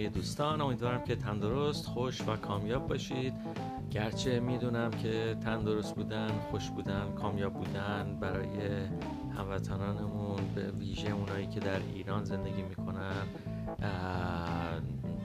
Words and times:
همه 0.00 0.08
دوستان 0.08 0.60
امیدوارم 0.60 1.04
که 1.04 1.16
تندرست 1.16 1.86
خوش 1.86 2.20
و 2.20 2.36
کامیاب 2.36 2.88
باشید. 2.88 3.34
گرچه 3.90 4.40
می‌دونم 4.40 4.90
که 4.90 5.36
تندرست 5.44 5.94
بودن 5.94 6.28
خوش 6.50 6.70
بودن 6.70 7.12
کامیاب 7.14 7.52
بودن 7.52 8.18
برای 8.20 8.86
هموطنانمون 9.36 10.40
به 10.54 10.70
ویژه 10.70 11.10
اونایی 11.10 11.46
که 11.46 11.60
در 11.60 11.78
ایران 11.94 12.24
زندگی 12.24 12.62
می‌کنن 12.62 13.26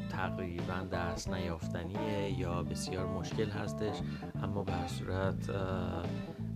تقریبا 0.09 0.79
دست 0.91 1.29
نیافتنیه 1.29 2.39
یا 2.39 2.63
بسیار 2.63 3.05
مشکل 3.05 3.49
هستش. 3.49 3.95
اما 4.43 4.63
به 4.63 4.87
صورت 4.87 5.49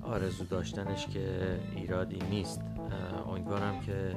آرزو 0.03 0.43
داشتنش 0.43 1.07
که 1.07 1.59
ایرادی 1.75 2.19
نیست. 2.29 2.61
امیدوارم 3.27 3.79
که 3.79 4.15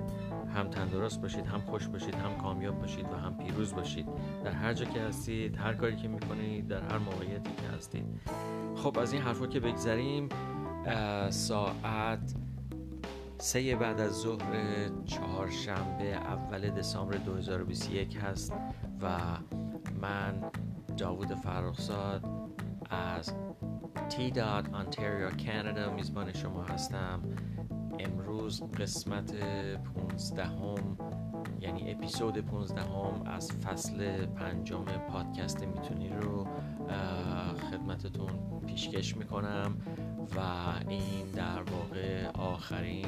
هم 0.54 0.68
تندرست 0.68 1.20
باشید 1.20 1.46
هم 1.46 1.60
خوش 1.60 1.88
باشید 1.88 2.14
هم 2.14 2.36
کامیاب 2.36 2.80
باشید 2.80 3.04
و 3.12 3.16
هم 3.16 3.36
پیروز 3.36 3.74
باشید. 3.74 4.06
در 4.44 4.50
هر 4.50 4.74
جا 4.74 4.84
که 4.84 5.00
هستید 5.00 5.56
هر 5.56 5.74
کاری 5.74 5.96
که 5.96 6.08
می‌کنید 6.08 6.68
در 6.68 6.80
هر 6.82 6.98
موقعیتی 6.98 7.50
که 7.56 7.76
هستید. 7.76 8.04
خب 8.76 8.98
از 8.98 9.12
این 9.12 9.22
حرفا 9.22 9.46
که 9.46 9.60
بگذریم 9.60 10.28
ساعت 11.30 12.34
سه 13.38 13.76
بعد 13.76 14.00
از 14.00 14.12
ظهر 14.12 14.88
چهارشنبه 15.04 16.04
اول 16.04 16.70
دسامبر 16.70 17.16
2021 17.16 18.16
هست 18.16 18.52
و 19.02 19.18
من 20.00 20.50
داوود 20.96 21.34
فرخزاد 21.34 22.24
از 22.90 23.34
تی 24.08 24.30
داد 24.30 24.74
آنتریو 24.74 25.30
کانادا 25.30 25.94
میزبان 25.94 26.32
شما 26.32 26.62
هستم. 26.62 27.22
امروز 28.42 28.62
قسمت 28.62 29.34
15 30.10 30.44
هم 30.44 30.98
یعنی 31.60 31.90
اپیزود 31.90 32.38
15 32.38 32.80
هم 32.80 33.22
از 33.26 33.52
فصل 33.52 34.26
پنجم 34.26 34.84
پادکست 34.84 35.64
می‌تونی 35.64 36.08
رو 36.08 36.46
خدمتتون 37.70 38.30
پیشکش 38.66 39.16
می‌کنم 39.16 39.76
و 40.36 40.40
این 40.88 41.30
در 41.34 41.62
واقع 41.62 42.26
آخرین 42.26 43.06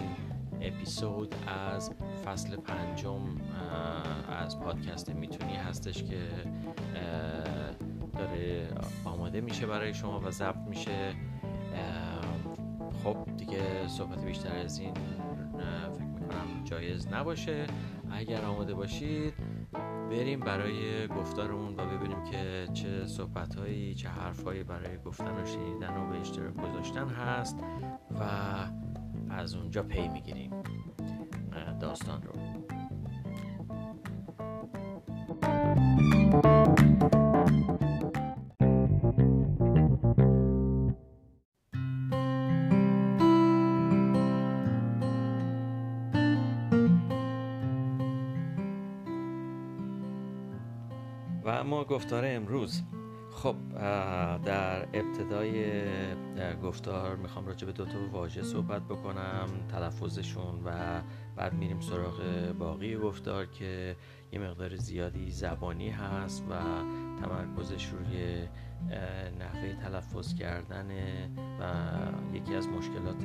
اپیزود 0.61 1.35
از 1.47 1.91
فصل 2.25 2.57
پنجم 2.57 3.21
از 4.29 4.61
پادکست 4.61 5.11
می‌تونی 5.11 5.55
هستش 5.57 6.03
که 6.03 6.29
داره 8.13 8.69
آماده 9.05 9.41
میشه 9.41 9.67
برای 9.67 9.95
شما 9.95 10.21
و 10.21 10.31
ضبط 10.31 10.69
میشه. 10.69 11.15
خب 13.05 13.17
دیگه 13.37 13.89
صحبت 13.89 14.25
بیشتر 14.25 14.57
از 14.57 14.79
این 14.79 14.95
جایز 16.75 17.09
نباشه. 17.09 17.67
اگر 18.11 18.45
آماده 18.45 18.75
باشید 18.75 19.35
بریم 20.11 20.41
برای 20.41 21.09
گفتارمون 21.09 21.75
و 21.75 21.87
ببینیم 21.87 22.25
که 22.25 22.69
چه 22.73 23.07
صحبت 23.07 23.55
هایی 23.55 23.95
چه 23.95 24.09
حرف 24.09 24.45
هایی 24.45 24.63
برای 24.63 24.99
گفتن 24.99 25.43
و 25.43 25.47
شنیدن 25.47 25.97
و 25.97 26.11
به 26.11 26.21
اشتراک 26.21 26.55
گذاشتن 26.55 27.09
هست 27.09 27.59
و 28.21 28.25
از 29.31 29.55
اونجا 29.55 29.83
پی 29.83 30.09
می‌گیریم. 30.09 30.51
داستان 31.81 32.23
رو. 32.23 32.34
گفتار 52.05 52.25
امروز. 52.27 52.83
خب 53.31 53.57
در 54.45 54.83
ابتدای 54.83 55.85
گفتار 56.63 57.17
می‌خوام 57.17 57.47
راجع 57.47 57.67
به 57.67 57.73
دو 57.73 57.85
تا 57.85 57.99
واژه 58.13 58.43
صحبت 58.43 58.83
بکنم 58.83 59.49
تلفظشون 59.69 60.63
و 60.65 61.01
بعد 61.37 61.55
میریم 61.55 61.81
سراغ 61.81 62.23
باقی 62.59 62.97
گفتار 62.97 63.47
که 63.47 63.97
یه 64.33 64.39
مقدار 64.39 64.77
زیادی 64.77 65.31
زبانی 65.31 65.91
هست 65.91 66.45
و 66.51 66.55
تمرکزش 67.23 67.87
روی 67.87 68.49
نحوه 69.39 69.73
تلفظ 69.83 70.35
کردن 70.35 70.91
و 71.61 72.37
یکی 72.37 72.55
از 72.55 72.69
مشکلات 72.69 73.25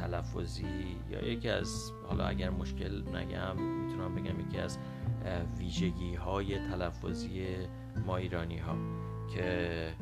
تلفظی 0.00 0.96
یا 1.10 1.24
یکی 1.24 1.48
از 1.48 1.92
حالا 2.08 2.26
اگر 2.26 2.50
مشکل 2.50 3.16
نگم 3.16 3.62
می‌تونم 3.62 4.14
بگم 4.14 4.40
یکی 4.40 4.58
از 4.58 4.78
ویژگی 5.58 6.14
های 6.14 6.58
تلفظی 6.58 7.46
ما 8.06 8.16
ایرانی 8.16 8.58
ها 8.58 8.76
که 9.34 9.92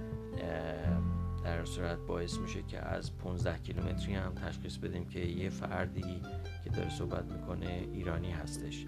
در 1.44 1.64
صورت 1.64 1.98
باعث 1.98 2.38
میشه 2.38 2.62
که 2.62 2.78
از 2.78 3.16
15 3.16 3.58
کیلومتری 3.58 4.14
هم 4.14 4.34
تشخیص 4.34 4.76
بدیم 4.76 5.08
که 5.08 5.20
یه 5.20 5.50
فردی 5.50 6.22
که 6.64 6.70
داره 6.70 6.90
صحبت 6.90 7.32
می‌کنه 7.32 7.88
ایرانی 7.92 8.30
هستش. 8.30 8.86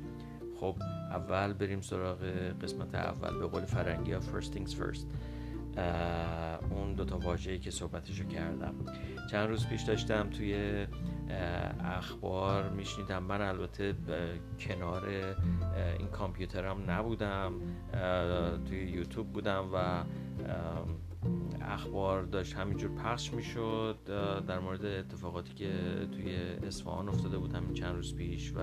خب 0.60 0.76
اول 1.10 1.52
بریم 1.52 1.80
سراغ 1.80 2.22
قسمت 2.62 2.94
اول 2.94 3.38
به 3.38 3.46
قول 3.46 3.64
فرنگی 3.64 4.12
ها 4.12 4.20
first 4.20 4.54
things 4.54 4.70
first. 4.70 5.06
اون 6.70 6.94
دوتا 6.96 7.18
واژه‌ای 7.18 7.58
که 7.58 7.70
صحبتشو 7.70 8.24
کردم. 8.24 8.74
چند 9.30 9.48
روز 9.48 9.66
پیش 9.66 9.82
داشتم 9.82 10.30
توی 10.30 10.86
اخبار 11.84 12.68
میشنیدم. 12.70 13.22
من 13.22 13.40
البته 13.40 13.94
کنار 14.60 15.08
این 15.98 16.08
کامپیوترم 16.08 16.90
نبودم. 16.90 17.52
توی 18.68 18.78
یوتیوب 18.78 19.32
بودم 19.32 19.64
و 19.74 20.04
اخبار 21.60 22.22
داشت. 22.22 22.56
همینجور 22.56 22.90
پخش 22.90 23.32
می‌شد. 23.32 23.96
در 24.46 24.58
مورد 24.58 24.84
اتفاقاتی 24.84 25.54
که 25.54 25.72
توی 26.12 26.36
اصفهان 26.66 27.08
افتاده 27.08 27.38
بود 27.38 27.54
همین 27.54 27.74
چند 27.74 27.94
روز 27.94 28.14
پیش 28.14 28.52
و 28.52 28.60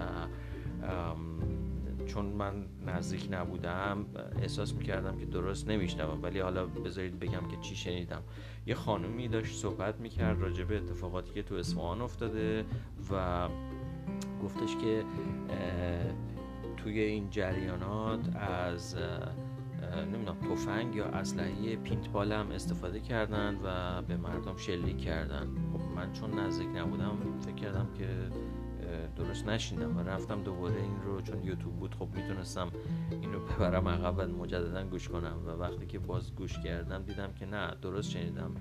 چون 2.05 2.25
من 2.25 2.65
نزدیک 2.85 3.27
نبودم 3.31 4.05
احساس 4.41 4.73
می‌کردم 4.73 5.17
که 5.17 5.25
درست 5.25 5.69
نمیشنوم. 5.69 6.23
ولی 6.23 6.39
حالا 6.39 6.65
بذارید 6.65 7.19
بگم 7.19 7.47
که 7.51 7.57
چی 7.61 7.75
شنیدم. 7.75 8.21
یه 8.65 8.75
خانومی 8.75 9.27
داشت 9.27 9.55
صحبت 9.55 9.99
می‌کرد 9.99 10.41
راجع 10.41 10.63
به 10.63 10.77
اتفاقاتی 10.77 11.33
که 11.33 11.43
تو 11.43 11.55
اصفهان 11.55 12.01
افتاده 12.01 12.65
و 13.11 13.47
گفتش 14.43 14.75
که 14.75 15.03
توی 16.77 16.99
این 16.99 17.29
جریانات 17.29 18.35
از 18.35 18.97
نمی‌دونم 20.13 20.35
تفنگ 20.39 20.95
یا 20.95 21.05
اسلحه 21.05 21.75
پینتبال 21.75 22.31
هم 22.31 22.51
استفاده 22.51 22.99
کردن 22.99 23.59
و 23.63 24.01
به 24.01 24.17
مردم 24.17 24.57
شلیک 24.57 24.97
کردن. 24.97 25.47
خب 25.73 25.81
من 25.95 26.13
چون 26.13 26.39
نزدیک 26.39 26.67
نبودم 26.75 27.17
فکر 27.39 27.55
کردم 27.55 27.87
که 27.97 28.07
درست 29.15 29.47
نشیندم 29.47 29.97
و 29.97 29.99
رفتم 29.99 30.43
دوباره 30.43 30.81
این 30.81 31.01
رو 31.05 31.21
چون 31.21 31.43
یوتیوب 31.43 31.75
بود 31.75 31.95
خب 31.95 32.07
می‌تونستم 32.15 32.71
این 33.11 33.33
رو 33.33 33.39
ببرم 33.39 33.87
عقب 33.87 34.17
و 34.17 34.21
مجددا 34.21 34.83
گوش 34.83 35.09
کنم 35.09 35.37
و 35.47 35.49
وقتی 35.49 35.85
که 35.85 35.99
باز 35.99 36.35
گوش 36.35 36.59
کردم 36.59 37.03
دیدم 37.03 37.33
که 37.33 37.45
نه 37.45 37.75
درست 37.81 38.09
شنیدم. 38.09 38.55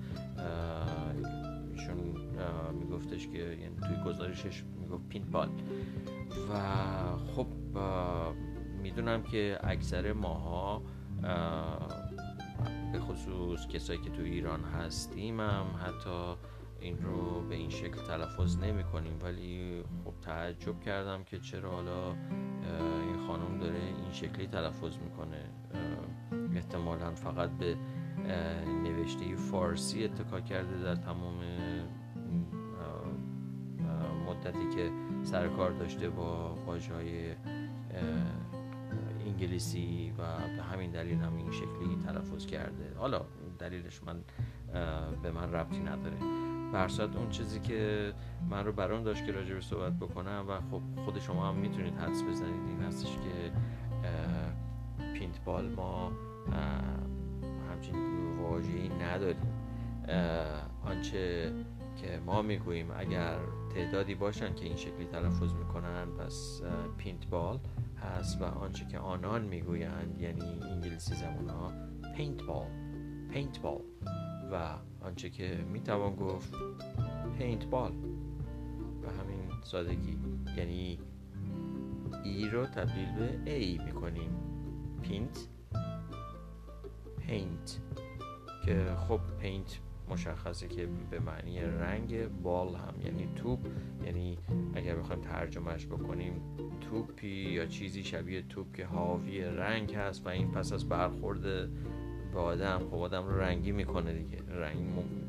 ایشون 1.71 1.97
میگفتش 2.79 3.27
که 3.27 3.37
یعنی 3.37 3.75
توی 3.87 4.03
گزارشش 4.05 4.63
می‌گفت 4.79 5.07
پینبال 5.09 5.49
و 6.49 6.59
خب 7.17 7.47
می‌دونم 8.81 9.23
که 9.23 9.59
اکثر 9.63 10.13
ماها 10.13 10.81
به 12.93 12.99
خصوص 12.99 13.67
کسایی 13.67 13.99
که 13.99 14.09
تو 14.09 14.21
ایران 14.21 14.63
هستیم 14.63 15.39
هم 15.39 15.65
حتی 15.79 16.35
این 16.85 17.01
رو 17.01 17.41
به 17.41 17.55
این 17.55 17.69
شکل 17.69 18.01
تلفظ 18.07 18.57
نمی 18.57 18.83
کنیم 18.83 19.19
ولی 19.21 19.83
خب 20.05 20.13
تعجب 20.21 20.79
کردم 20.79 21.23
که 21.23 21.39
چرا 21.39 21.71
حالا 21.71 22.11
این 23.01 23.17
خانم 23.27 23.57
داره 23.59 23.79
این 23.79 24.11
شکلی 24.11 24.47
تلفظ 24.47 24.97
می‌کنه. 24.97 25.41
احتمالا 26.55 27.11
فقط 27.11 27.49
به 27.49 27.75
نوشته 28.83 29.35
فارسی 29.35 30.03
اتکا 30.03 30.41
کرده 30.41 30.83
در 30.83 30.95
تمام 30.95 31.35
مدتی 34.27 34.69
که 34.75 34.91
سرکار 35.23 35.71
داشته 35.71 36.09
با 36.09 36.55
واژه‌های 36.55 37.35
انگلیسی 39.25 40.13
و 40.17 40.37
به 40.57 40.63
همین 40.63 40.91
دلیل 40.91 41.17
هم 41.17 41.35
این 41.35 41.51
شکلی 41.51 41.97
تلفظ 42.05 42.45
کرده. 42.45 42.93
حالا 42.97 43.25
دلیلش 43.59 44.03
من 44.03 44.23
به 45.23 45.31
من 45.31 45.51
ربطی 45.51 45.79
نداره. 45.79 46.44
برصد 46.73 47.17
اون 47.17 47.29
چیزی 47.29 47.59
که 47.59 48.13
من 48.49 48.65
رو 48.65 48.71
برام 48.71 49.03
داشت 49.03 49.25
که 49.25 49.31
راجع 49.31 49.59
صحبت 49.59 49.93
بکنم 49.93 50.45
و 50.49 50.61
خب 50.71 50.81
خود 51.05 51.19
شما 51.19 51.49
هم 51.49 51.55
می‌تونید 51.55 51.93
حدس 51.97 52.23
بزنید. 52.23 52.67
این 52.67 52.81
هستش 52.81 53.17
که 53.17 53.51
پینتبال 55.13 55.69
ما 55.69 56.11
همچین 57.71 57.95
واژه‌ای 58.41 58.89
نداریم. 58.89 59.53
آنچه 60.85 61.53
که 61.95 62.19
ما 62.25 62.41
می‌گوییم 62.41 62.91
اگر 62.97 63.37
تعدادی 63.75 64.15
باشن 64.15 64.55
که 64.55 64.65
این 64.65 64.75
شکلی 64.75 65.05
تلفظ 65.05 65.53
می‌کنن 65.53 66.05
پس 66.05 66.61
پینت 66.97 67.27
بال 67.27 67.59
هست 68.01 68.41
و 68.41 68.45
آنچه 68.45 68.85
که 68.85 68.99
آنان 68.99 69.41
می‌گویند 69.41 70.17
یعنی 70.19 70.59
انگلیسی 70.71 71.15
زبان 71.15 71.49
ها 71.49 71.71
paintball 72.17 72.67
paintball 73.33 73.81
و 74.51 74.75
آنچه 75.01 75.29
که 75.29 75.65
می‌توان 75.73 76.15
گفت 76.15 76.53
پینت 77.37 77.65
بال 77.65 77.91
و 79.03 79.09
همین 79.09 79.49
سادگی. 79.63 80.17
یعنی 80.57 80.99
ای 82.23 82.49
رو 82.49 82.65
تبدیل 82.65 83.11
به 83.45 83.53
ای 83.59 83.77
می‌کنیم. 83.85 84.29
paint 85.01 85.47
paint 87.17 87.79
که 88.65 88.85
خب 89.07 89.19
paint 89.39 89.79
مشخصه 90.09 90.67
که 90.67 90.89
به 91.09 91.19
معنی 91.19 91.59
رنگ 91.59 92.27
ball 92.27 92.75
هم 92.75 92.93
یعنی 93.05 93.29
توپ. 93.35 93.59
یعنی 94.05 94.37
اگر 94.73 94.95
بخوایم 94.95 95.21
ترجمهش 95.21 95.85
بکنیم 95.85 96.41
توپی 96.81 97.27
یا 97.27 97.65
چیزی 97.65 98.03
شبیه 98.03 98.41
توپ 98.41 98.75
که 98.75 98.85
حاوی 98.85 99.41
رنگ 99.41 99.93
هست 99.93 100.25
و 100.25 100.29
این 100.29 100.51
پس 100.51 100.73
از 100.73 100.89
برخورد 100.89 101.69
به 102.35 102.41
آدم 102.41 102.79
خب 102.91 102.95
آدم 102.95 103.27
رو 103.27 103.39
رنگی 103.39 103.71
می‌کنه 103.71 104.13
دیگه. 104.13 104.37
رنگ 104.47 104.77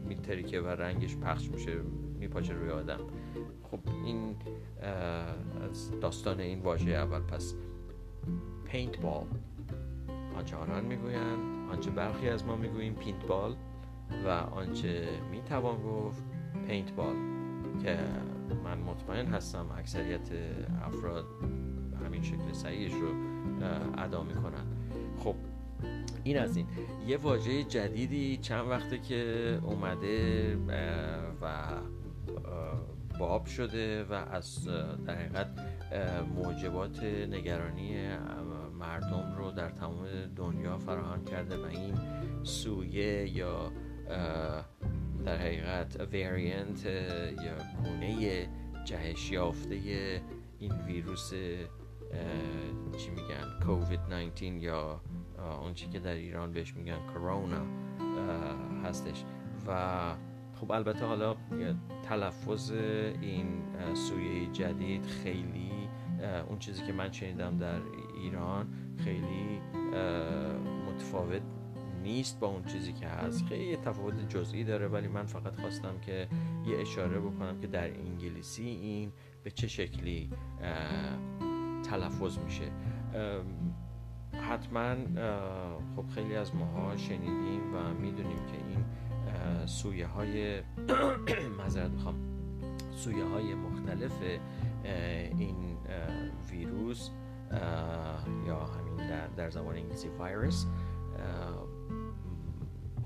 میترکه 0.09 0.61
و 0.61 0.67
رنگش 0.67 1.17
پخش 1.17 1.51
میشه 1.51 1.73
میپاچه 2.19 2.55
روی 2.55 2.71
آدم. 2.71 3.01
خب 3.63 3.81
این 4.05 4.37
از 5.71 6.01
داستان 6.01 6.41
این 6.41 6.61
واژه 6.61 6.91
اول 6.91 7.21
پس 7.21 7.55
paintball 8.65 9.27
آنچه 10.37 10.57
آنان 10.57 10.85
می‌گویند 10.85 11.71
آنچه 11.73 11.91
برخی 11.91 12.29
از 12.29 12.45
ما 12.45 12.57
می‌گوییم 12.57 12.95
پینت 12.95 13.27
بال 13.27 13.57
و 14.25 14.29
آنچه 14.29 15.09
می‌توان 15.31 15.83
گفت 15.83 16.23
پینت 16.69 16.93
بال 16.93 17.15
که 17.83 17.99
من 18.65 18.79
مطمئن 18.79 19.27
هستم 19.27 19.67
اکثریت 19.79 20.31
افراد 20.83 21.25
همین 22.07 22.23
شکل 22.23 22.53
صحیحش 22.53 22.93
رو 22.93 23.09
ادا 23.99 24.23
می‌کنن. 24.23 24.67
خب 25.19 25.35
این 26.25 26.39
از 26.39 26.57
این. 26.57 26.67
یه 27.07 27.17
واژه 27.17 27.65
جدیدی 27.65 28.37
چند 28.37 28.69
وقته 28.69 28.99
که 28.99 29.59
اومده 29.63 30.57
و 31.43 31.63
باب 33.19 33.47
شده 33.47 34.05
و 34.05 34.13
از 34.13 34.65
در 35.07 35.15
حقیقت 35.15 35.49
موجبات 36.35 37.03
نگرانی 37.05 38.09
مردم 38.79 39.35
رو 39.39 39.51
در 39.51 39.71
تمام 39.71 40.07
دنیا 40.37 40.79
فراهم 40.79 41.25
کرده 41.25 41.57
و 41.57 41.65
این 41.65 41.95
سویه 42.43 43.37
یا 43.37 43.73
در 45.25 45.37
حقیقت 45.37 46.01
وریانت 46.13 46.87
یا 46.87 47.57
گونه 47.85 48.49
جهش 48.85 49.31
یافته 49.31 49.75
این 50.59 50.73
ویروس 50.87 51.31
چی 52.99 53.11
میگن 53.11 53.65
کووید 53.67 54.01
19 54.11 54.47
یا 54.47 55.01
اون 55.53 55.75
چی 55.75 55.87
که 55.89 55.99
در 55.99 56.15
ایران 56.15 56.53
بهش 56.53 56.75
میگن 56.75 56.99
کرونا 57.15 57.63
هستش. 58.85 59.25
و 59.67 60.15
خب 60.55 60.73
البته 60.73 61.07
حالا 61.07 61.37
تلفظ 62.03 62.71
این 63.21 63.47
سویه 63.95 64.47
جدید 64.47 65.07
خیلی 65.07 65.71
اون 66.49 66.59
چیزی 66.59 66.87
که 66.87 66.93
من 66.93 67.13
شنیدم 67.13 67.59
در 67.59 67.81
ایران 68.23 68.67
خیلی 69.05 69.61
متفاوت 70.89 71.43
نیست 72.03 72.41
با 72.41 72.47
اون 72.47 72.65
چیزی 72.65 72.93
که 72.93 73.07
هست. 73.07 73.45
خیلی 73.47 73.77
تفاوت 73.77 74.29
جزئی 74.29 74.65
داره 74.65 74.89
ولی 74.89 75.09
من 75.09 75.27
فقط 75.27 75.61
خواستم 75.61 75.99
که 76.01 76.29
یه 76.67 76.79
اشاره 76.81 77.21
بکنم 77.21 77.61
که 77.61 77.67
در 77.67 77.91
انگلیسی 77.91 78.63
این 78.63 79.13
به 79.45 79.51
چه 79.51 79.69
شکلی 79.69 80.31
تلفظ 81.91 82.39
میشه. 82.39 82.71
حتما 84.41 84.95
خب 85.97 86.07
خیلی 86.15 86.37
از 86.37 86.55
ماها 86.55 86.97
شنیدیم 86.97 87.75
و 87.75 87.95
می‌دونیم 88.01 88.47
که 88.47 88.57
این 88.69 88.85
سویه 89.67 90.07
های 90.07 90.61
مذارت 91.65 91.91
می‌خوام 91.91 92.15
سویه 92.97 93.25
های 93.25 93.55
مختلف 93.55 94.13
این 95.39 95.77
ویروس 96.51 97.11
یا 98.47 98.59
همین 98.59 98.97
در, 99.09 99.27
در 99.27 99.51
زبان 99.51 99.77
انگلیسی 99.77 100.09
ویروس 100.09 100.67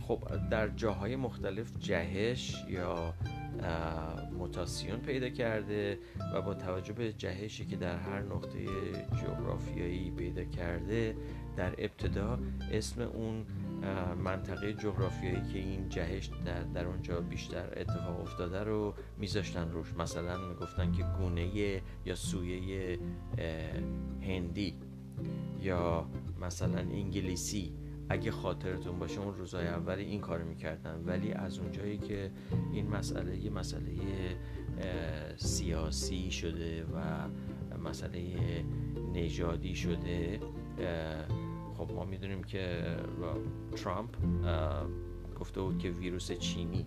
خب 0.00 0.48
در 0.50 0.68
جاهای 0.68 1.16
مختلف 1.16 1.72
جهش 1.78 2.64
یا 2.68 3.14
موتاسیون 4.38 5.00
پیدا 5.00 5.28
کرده 5.28 5.98
و 6.34 6.42
با 6.42 6.54
توجه 6.54 6.92
به 6.92 7.12
جهشی 7.12 7.66
که 7.66 7.76
در 7.76 7.96
هر 7.96 8.22
نقطه 8.22 8.58
جغرافیایی 9.22 10.10
پیدا 10.10 10.44
کرده 10.44 11.16
در 11.56 11.74
ابتدا 11.78 12.38
اسم 12.72 13.02
اون 13.02 13.46
منطقه 14.24 14.72
جغرافیایی 14.72 15.52
که 15.52 15.58
این 15.58 15.88
جهش 15.88 16.30
در, 16.44 16.62
در 16.62 16.86
اونجا 16.86 17.20
بیشتر 17.20 17.72
اتفاق 17.76 18.20
افتاده 18.20 18.64
رو 18.64 18.94
میذاشتن 19.18 19.70
روش. 19.70 19.94
مثلا 19.98 20.48
می‌گفتن 20.48 20.92
که 20.92 21.04
گونه 21.18 21.80
یا 22.04 22.14
سویه 22.14 22.98
هندی 24.22 24.74
یا 25.60 26.06
مثلا 26.40 26.78
انگلیسی. 26.78 27.79
اگه 28.10 28.30
خاطرتون 28.30 28.98
باشه 28.98 29.20
اون 29.20 29.34
روزهای 29.34 29.66
اول 29.66 29.98
این 29.98 30.20
کار 30.20 30.42
می‌کردن 30.42 31.02
ولی 31.06 31.32
از 31.32 31.58
اونجایی 31.58 31.98
که 31.98 32.30
این 32.72 32.90
مسئله 32.90 33.36
یه 33.36 33.50
مسئله 33.50 33.92
سیاسی 35.36 36.30
شده 36.30 36.84
و 36.84 37.28
مسئله 37.78 38.20
نژادی 39.14 39.74
شده 39.74 40.40
خب 41.78 41.92
ما 41.92 42.04
می‌دونیم 42.04 42.42
که 42.42 42.96
ترامپ 43.76 44.16
گفته 45.40 45.60
بود 45.60 45.78
که 45.78 45.90
ویروس 45.90 46.32
چینی 46.32 46.86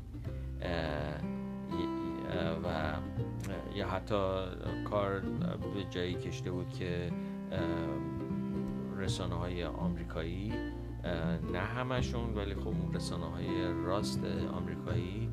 و 2.64 2.94
یا 3.76 3.88
حتی 3.88 4.16
کار 4.90 5.20
به 5.74 5.84
جایی 5.90 6.14
کشته 6.14 6.52
بود 6.52 6.70
که 6.70 7.12
رسانه 8.98 9.36
های 9.36 9.64
آمریکایی 9.64 10.54
نه 11.54 11.60
همشون 11.60 12.34
ولی 12.34 12.56
خب 12.56 12.68
اون 12.68 12.94
رسانه 12.94 13.26
های 13.26 13.74
راست 13.86 14.24
آمریکایی 14.54 15.30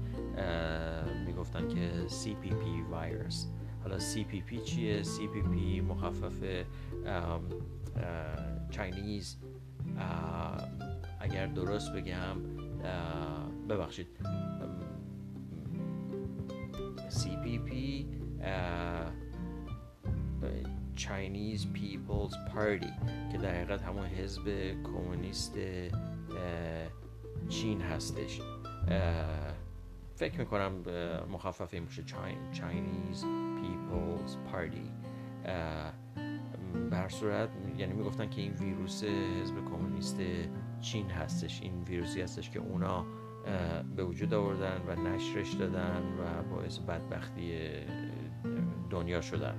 می‌گفتن 1.27 1.69
که 1.69 2.07
CPP 2.09 2.95
ویروس 2.95 3.47
حالا 3.83 3.99
CPP 3.99 4.63
چیه؟ 4.65 5.03
CPP 5.03 5.83
مخفف 5.89 6.65
چاینیز 8.71 9.39
اگر 11.21 11.47
درست 11.47 11.93
بگم 11.93 12.37
ببخشید. 13.69 14.07
CPP 17.11 17.71
Chinese 20.97 21.65
People's 21.77 22.35
Party 22.55 22.93
که 23.33 23.39
در 23.39 23.55
حقیقت 23.55 23.83
همون 23.83 24.07
حزب 24.07 24.73
کمونیست 24.83 25.59
چین 27.49 27.81
هستش. 27.81 28.41
فکر 30.17 30.39
می‌کنم 30.39 30.73
مخفف 31.33 31.75
این 31.75 31.85
باشه 31.85 32.03
Chinese 32.53 33.25
People's 33.63 34.53
Party. 34.53 34.91
به 36.91 37.09
صورت 37.09 37.49
یعنی 37.79 37.93
می‌گفتن 37.93 38.31
که 38.31 38.41
این 38.41 38.53
ویروس 38.53 39.05
حزب 39.05 39.55
کمونیست 39.55 40.21
چین 40.81 41.11
هستش. 41.11 41.63
این 41.63 41.83
ویروسی 41.83 42.23
هستش 42.23 42.51
که 42.51 42.59
اونا 42.59 43.07
به 43.97 44.05
وجود 44.05 44.35
آوردن 44.35 44.83
و 44.89 44.95
نشرش 44.95 45.53
دادن 45.53 46.03
و 46.19 46.43
باعث 46.55 46.79
بدبختی 46.79 47.71
دنیا 48.91 49.21
شدن. 49.21 49.55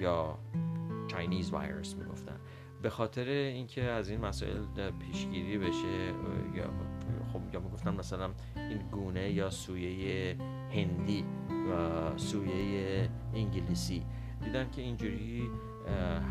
یا 0.00 0.38
چاینیز 1.08 1.50
وایرس 1.50 1.94
می‌گفتن. 1.94 2.40
به 2.82 2.90
خاطر 2.90 3.24
اینکه 3.28 3.82
از 3.82 4.08
این 4.08 4.20
مسائل 4.20 4.90
پیشگیری 4.90 5.58
بشه 5.58 6.14
یا 6.54 6.70
خب 7.32 7.54
یا 7.54 7.60
می‌گفتن 7.60 7.94
مثلا 7.94 8.30
این 8.56 8.78
گونه 8.78 9.30
یا 9.30 9.50
سویه 9.50 10.36
هندی 10.74 11.24
و 11.70 12.18
سویه 12.18 13.08
انگلیسی. 13.34 14.02
دیدن 14.44 14.70
که 14.70 14.82
اینجوری 14.82 15.50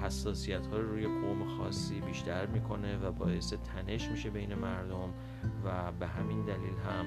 حساسیت 0.04 0.68
ها 0.68 0.78
رو 0.78 0.92
روی 0.92 1.08
قوم 1.08 1.46
خاصی 1.58 2.02
بیشتر 2.02 2.46
می‌کنه 2.46 2.98
و 2.98 3.12
باعث 3.12 3.54
تنش 3.54 4.08
میشه 4.08 4.30
بین 4.30 4.56
مردم 4.56 5.14
و 5.66 5.92
به 5.92 6.08
همین 6.08 6.46
دلیل 6.46 6.78
هم 6.90 7.06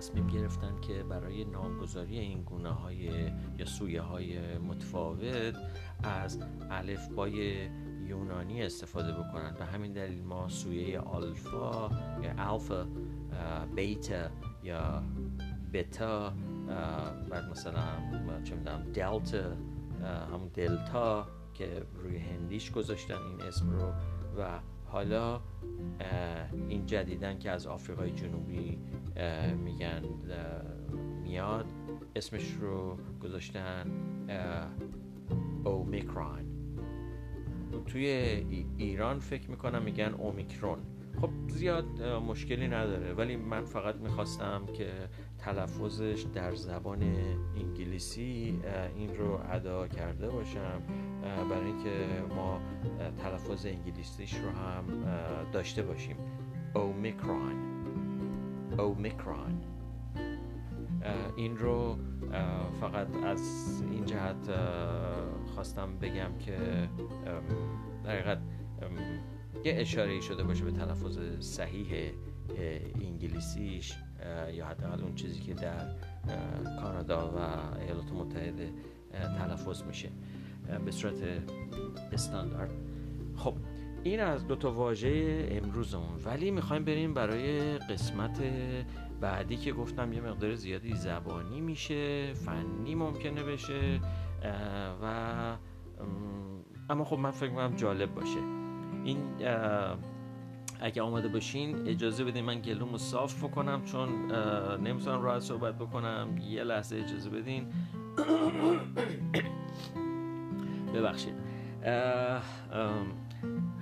تصمیم 0.00 0.26
گرفتن 0.26 0.80
که 0.80 1.02
برای 1.02 1.44
نامگذاری 1.44 2.18
این 2.18 2.42
گونه 2.42 2.68
های 2.68 3.30
یا 3.58 3.66
سویه 3.66 4.00
های 4.00 4.58
متفاوت 4.58 5.56
از 6.02 6.38
الفبای 6.70 7.68
یونانی 8.06 8.62
استفاده 8.62 9.12
بکنن. 9.12 9.54
به 9.58 9.64
همین 9.64 9.92
دلیل 9.92 10.24
ما 10.24 10.48
سویه 10.48 11.00
آلفا 11.00 11.90
یا 12.22 12.34
الفا 12.38 12.86
بیتا 13.76 14.28
یا 14.62 15.02
بتا 15.72 16.32
بعد 17.30 17.50
مثلا 17.50 17.82
چه 18.44 18.54
می‌دونم 18.54 18.82
دلتا 18.92 19.56
همون 20.32 20.48
دلتا 20.54 21.26
که 21.54 21.82
روی 21.94 22.18
هندیش 22.18 22.70
گذاشتن 22.70 23.14
این 23.14 23.40
اسم 23.40 23.70
رو 23.70 23.92
و 24.38 24.60
حالا 24.92 25.40
این 26.68 26.86
جدیدن 26.86 27.38
که 27.38 27.50
از 27.50 27.66
آفریقای 27.66 28.10
جنوبی 28.10 28.78
میگن 29.64 30.02
میاد 31.22 31.66
اسمش 32.16 32.52
رو 32.52 32.98
گذاشتن 33.22 33.86
اومیکرون 35.64 36.50
توی 37.86 38.06
ایران 38.78 39.18
فکر 39.18 39.50
می‌کنم 39.50 39.82
میگن 39.82 40.14
اومیکرون. 40.18 40.78
خب 41.20 41.30
زیاد 41.48 42.02
مشکلی 42.02 42.68
نداره 42.68 43.12
ولی 43.12 43.36
من 43.36 43.64
فقط 43.64 43.94
می‌خواستم 43.94 44.66
که 44.66 44.90
تلفظش 45.44 46.26
در 46.34 46.54
زبان 46.54 47.02
انگلیسی 47.56 48.60
این 48.96 49.16
رو 49.16 49.40
ادا 49.50 49.88
کرده 49.88 50.28
باشم 50.28 50.82
برای 51.50 51.66
اینکه 51.66 52.06
ما 52.36 52.60
تلفظ 53.18 53.66
انگلیسیش 53.66 54.34
رو 54.34 54.50
هم 54.50 54.84
داشته 55.52 55.82
باشیم. 55.82 56.16
اومیکرون 56.74 57.52
اومیکرون 58.78 59.60
این 61.36 61.56
رو 61.56 61.96
فقط 62.80 63.16
از 63.24 63.82
این 63.90 64.04
جهت 64.04 64.50
خواستم 65.54 65.98
بگم 65.98 66.38
که 66.38 66.88
در 68.04 68.38
یه 69.64 69.74
اشاره 69.76 70.20
شده 70.20 70.44
باشه 70.44 70.64
به 70.64 70.70
تلفظ 70.70 71.18
صحیح 71.40 72.12
انگلیسیش. 73.00 73.94
یا 74.54 74.66
حداقل 74.66 75.02
اون 75.02 75.14
چیزی 75.14 75.40
که 75.40 75.54
در 75.54 75.86
کانادا 76.80 77.30
و 77.30 77.38
ایالات 77.80 78.12
متحده 78.12 78.72
تلفظ 79.38 79.82
میشه. 79.82 80.08
به 80.84 80.90
صورت 80.90 81.22
استاندارد. 82.12 82.70
خب 83.36 83.54
این 84.02 84.20
از 84.20 84.46
دو 84.46 84.56
تا 84.56 84.72
واژه 84.72 85.46
امروزمون. 85.50 86.24
ولی 86.24 86.50
می‌خوایم 86.50 86.84
بریم 86.84 87.14
برای 87.14 87.78
قسمت 87.78 88.42
بعدی 89.20 89.56
که 89.56 89.72
گفتم 89.72 90.12
یه 90.12 90.20
مقدار 90.20 90.54
زیادی 90.54 90.94
زبانی 90.94 91.60
میشه 91.60 92.32
فنی 92.32 92.94
ممکنه 92.94 93.42
بشه 93.42 94.00
و 95.02 95.56
اما 96.90 97.04
خب 97.04 97.18
من 97.18 97.30
فکر 97.30 97.50
می‌کنم 97.50 97.76
جالب 97.76 98.14
باشه. 98.14 98.38
این 99.04 99.18
اگه 100.82 101.02
آماده 101.02 101.28
باشین 101.28 101.88
اجازه 101.88 102.24
بدین 102.24 102.44
من 102.44 102.60
گلومو 102.60 102.98
صاف 102.98 103.44
بکنم 103.44 103.84
چون 103.84 104.32
نمی‌تونم 104.82 105.22
راحت 105.22 105.40
صحبت 105.40 105.74
بکنم. 105.78 106.28
یه 106.38 106.64
لحظه 106.64 106.96
اجازه 106.96 107.30
بدین. 107.30 107.66
ببخشید. 110.94 111.34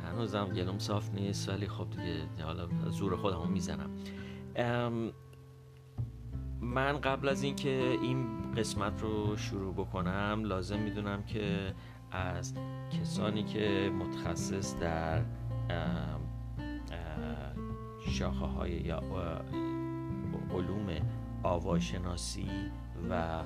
هنوزم 0.05 0.49
گلوم 0.49 0.78
صاف 0.78 1.11
نیست 1.14 1.49
ولی 1.49 1.67
خب 1.67 1.87
دیگه 1.90 2.45
حالا 2.45 2.69
زور 2.90 3.17
خودمو 3.17 3.45
می‌زنم. 3.45 3.90
من 6.61 7.00
قبل 7.00 7.28
از 7.28 7.43
اینکه 7.43 7.99
این 8.02 8.52
قسمت 8.52 9.02
رو 9.02 9.37
شروع 9.37 9.75
بکنم 9.75 10.43
لازم 10.45 10.78
می‌دونم 10.78 11.23
که 11.23 11.75
از 12.11 12.55
کسانی 13.00 13.43
که 13.43 13.93
متخصص 13.99 14.78
در 14.78 15.23
شاخه 18.09 18.47
های 18.47 18.71
یا 18.71 19.03
علوم 20.50 20.87
آواشناسی 21.43 22.49
و 23.11 23.43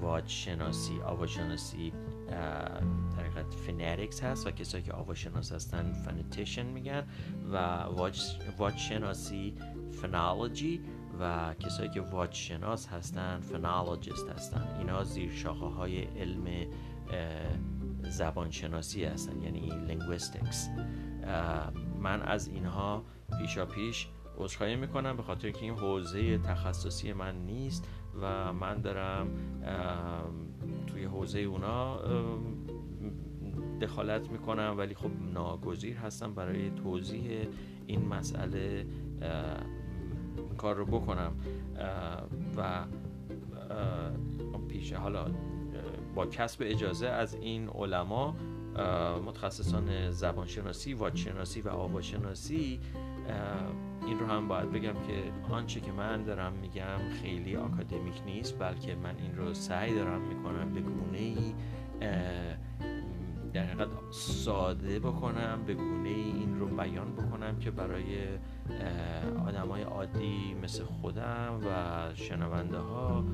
واجشناسی. 0.00 1.00
آواشناسی 1.00 1.92
در 3.16 3.42
phonetics 3.66 4.22
هست 4.22 4.46
و 4.46 4.50
کسایی 4.50 4.84
که 4.84 4.92
آواشناس 4.92 5.52
هستن 5.52 5.92
phonetician 5.92 6.66
میگن 6.66 7.02
و 7.52 7.56
واجشناسی 8.58 9.54
phonology 10.02 10.80
و 11.20 11.54
کسایی 11.54 11.90
که 11.90 12.00
واجشناس 12.00 12.88
هستن 12.88 13.40
phonologist 13.40 14.28
هستن. 14.28 14.76
اینا 14.78 15.04
زیر 15.04 15.30
شاخه 15.30 15.66
های 15.66 16.02
علم 16.02 16.66
زبانشناسی 18.02 19.04
هستن 19.04 19.42
یعنی 19.42 19.60
linguistics 19.86 20.68
من 22.00 22.22
از 22.22 22.48
اینها 22.48 23.04
پیشا 23.38 23.66
پیش 23.66 24.08
عذرخواهی 24.38 24.76
می‌کنم 24.76 25.16
به 25.16 25.22
خاطر 25.22 25.50
که 25.50 25.62
این 25.62 25.74
حوزه 25.74 26.38
تخصصی 26.38 27.12
من 27.12 27.36
نیست 27.36 27.88
و 28.20 28.52
من 28.52 28.80
دارم 28.80 29.28
توی 30.86 31.04
حوزه 31.04 31.38
اونا 31.38 31.98
دخالت 33.80 34.30
می‌کنم 34.30 34.74
ولی 34.78 34.94
خب 34.94 35.10
ناگزیر 35.34 35.96
هستم 35.96 36.34
برای 36.34 36.70
توضیح 36.70 37.48
این 37.86 38.08
مسئله 38.08 38.86
کار 40.58 40.74
رو 40.74 40.86
بکنم. 40.86 41.36
و 42.56 42.84
پیش 44.68 44.92
حالا 44.92 45.26
با 46.14 46.26
کسب 46.26 46.62
اجازه 46.64 47.06
از 47.06 47.34
این 47.34 47.68
علما 47.68 48.36
متخصصان 49.26 50.10
زبانشناسی، 50.10 50.94
واجشناسی 50.94 51.60
و 51.60 51.68
آواشناسی 51.68 52.80
این 54.06 54.18
رو 54.18 54.26
هم 54.26 54.48
باید 54.48 54.72
بگم 54.72 54.92
که 54.92 55.52
آنچه 55.54 55.80
که 55.80 55.92
من 55.92 56.22
دارم 56.22 56.52
میگم 56.52 56.98
خیلی 57.22 57.56
آکادمیک 57.56 58.22
نیست 58.26 58.58
بلکه 58.58 58.94
من 58.94 59.16
این 59.16 59.36
رو 59.36 59.54
سعی 59.54 59.94
دارم 59.94 60.20
می‌کنم 60.20 60.72
به 60.72 60.80
گونه 60.80 61.18
ای 61.18 61.54
در 63.52 63.64
حقیقت 63.64 63.88
ساده 64.10 64.98
بکنم 64.98 65.62
به 65.66 65.74
گونه 65.74 66.08
ای 66.08 66.14
این 66.14 66.58
رو 66.58 66.66
بیان 66.66 67.12
بکنم 67.12 67.58
که 67.58 67.70
برای 67.70 68.26
آدم 69.46 69.68
های 69.68 69.82
عادی 69.82 70.54
مثل 70.62 70.84
خودم 70.84 71.60
و 71.66 72.14
شنونده 72.14 72.78
ها 72.78 73.24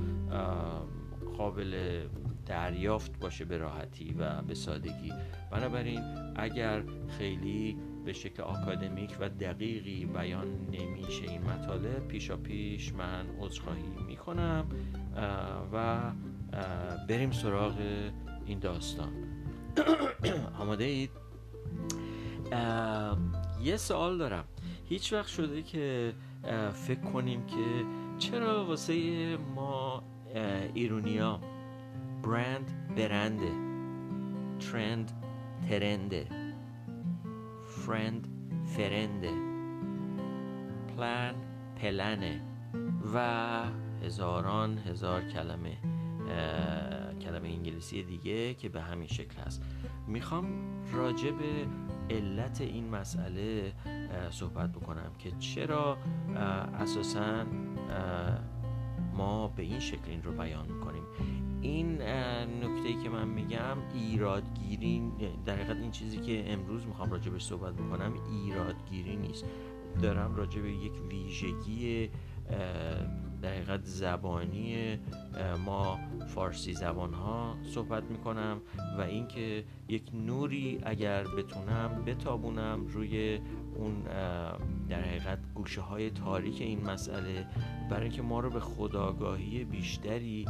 قابل 1.36 2.02
دریافت 2.46 3.20
باشه 3.20 3.44
به 3.44 3.58
راحتی 3.58 4.14
و 4.18 4.42
به 4.42 4.54
سادگی. 4.54 5.12
بنابراین 5.50 6.00
اگر 6.36 6.82
خیلی 7.18 7.76
به 8.04 8.12
شکل 8.12 8.42
آکادمیک 8.42 9.16
و 9.20 9.28
دقیقی 9.28 10.06
بیان 10.06 10.46
نمیشه 10.66 11.24
این 11.28 11.42
مطالب 11.42 12.08
پیشا 12.08 12.36
پیش 12.36 12.92
من 12.92 13.26
عذرخواهی 13.40 13.88
می‌کنم 14.06 14.66
و 15.72 16.00
بریم 17.08 17.30
سراغ 17.30 17.74
این 18.46 18.58
داستان. 18.58 19.12
آماده 20.60 20.84
اید؟ 20.84 21.10
یه 23.62 23.76
سوال 23.76 24.18
دارم. 24.18 24.44
هیچ 24.88 25.12
وقت 25.12 25.26
شده 25.28 25.62
که 25.62 26.12
فکر 26.72 27.00
کنیم 27.00 27.46
که 27.46 27.84
چرا 28.18 28.64
واسه 28.64 28.94
ما 29.54 30.02
ایرونیا 30.74 31.40
برند 32.22 32.94
برنده 32.96 33.52
ترند 34.60 35.12
ترنده 35.68 36.41
فرند 37.86 38.28
فرنده 38.64 39.32
پلان 40.96 41.34
پلنه. 41.76 42.42
و 43.14 43.64
هزاران 44.02 44.78
هزار 44.78 45.22
کلمه 45.22 45.76
کلمه 47.20 47.48
انگلیسی 47.48 48.02
دیگه 48.02 48.54
که 48.54 48.68
به 48.68 48.82
همین 48.82 49.08
شکل 49.08 49.40
هست. 49.40 49.62
می‌خوام 50.06 50.46
راجع 50.92 51.30
به 51.30 51.66
علت 52.14 52.60
این 52.60 52.88
مسئله 52.88 53.72
صحبت 54.30 54.72
بکنم 54.72 55.12
که 55.18 55.30
چرا 55.38 55.98
اساسا 56.74 57.44
ما 59.16 59.48
به 59.48 59.62
این 59.62 59.78
شکل 59.78 60.10
این 60.10 60.22
رو 60.22 60.32
بیان 60.32 60.68
می‌کنیم. 60.72 61.04
این 61.62 62.02
نکته 62.62 63.02
که 63.02 63.08
من 63.08 63.28
میگم 63.28 63.76
ایرادگیری 63.94 65.02
در 65.44 65.54
حقیقت 65.54 65.76
این 65.76 65.90
چیزی 65.90 66.16
که 66.16 66.52
امروز 66.52 66.86
می‌خوام 66.86 67.10
راجع 67.10 67.30
به 67.30 67.38
صحبت 67.38 67.74
بکنم 67.74 68.12
ایرادگیری 68.30 69.16
نیست. 69.16 69.44
دارم 70.02 70.34
راجع 70.34 70.60
به 70.60 70.70
یک 70.72 70.92
ویژگی 71.10 72.10
در 73.42 73.48
حقیقت 73.48 73.84
زبانی 73.84 74.98
ما 75.64 75.98
فارسی 76.34 76.74
زبان 76.74 77.14
ها 77.14 77.56
صحبت 77.62 78.04
می‌کنم 78.04 78.60
و 78.98 79.00
اینکه 79.00 79.64
یک 79.88 80.10
نوری 80.14 80.78
اگر 80.82 81.24
بتونم 81.24 82.02
بتابونم 82.06 82.86
روی 82.86 83.40
اون 83.74 84.02
در 84.88 85.00
حقیقت 85.00 85.38
گوشه 85.54 85.80
های 85.80 86.10
تاریک 86.10 86.60
این 86.60 86.90
مسئله 86.90 87.46
برای 87.90 88.02
اینکه 88.02 88.22
ما 88.22 88.40
رو 88.40 88.50
به 88.50 88.60
خداگاهی 88.60 89.64
بیشتری 89.64 90.44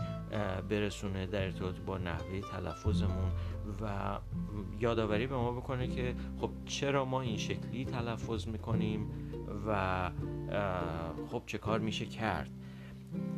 برسونه 0.68 1.26
در 1.26 1.44
ارتباط 1.44 1.78
با 1.86 1.98
نحوه 1.98 2.40
تلفظمون 2.40 3.30
و 3.82 4.18
یادآوری 4.80 5.26
به 5.26 5.36
ما 5.36 5.52
بکنه 5.52 5.88
که 5.88 6.14
خب 6.40 6.50
چرا 6.66 7.04
ما 7.04 7.20
این 7.20 7.36
شکلی 7.36 7.84
تلفظ 7.84 8.48
می‌کنیم 8.48 9.10
و 9.66 10.10
خب 11.30 11.42
چه 11.46 11.58
کار 11.58 11.78
میشه 11.78 12.06
کرد. 12.06 12.50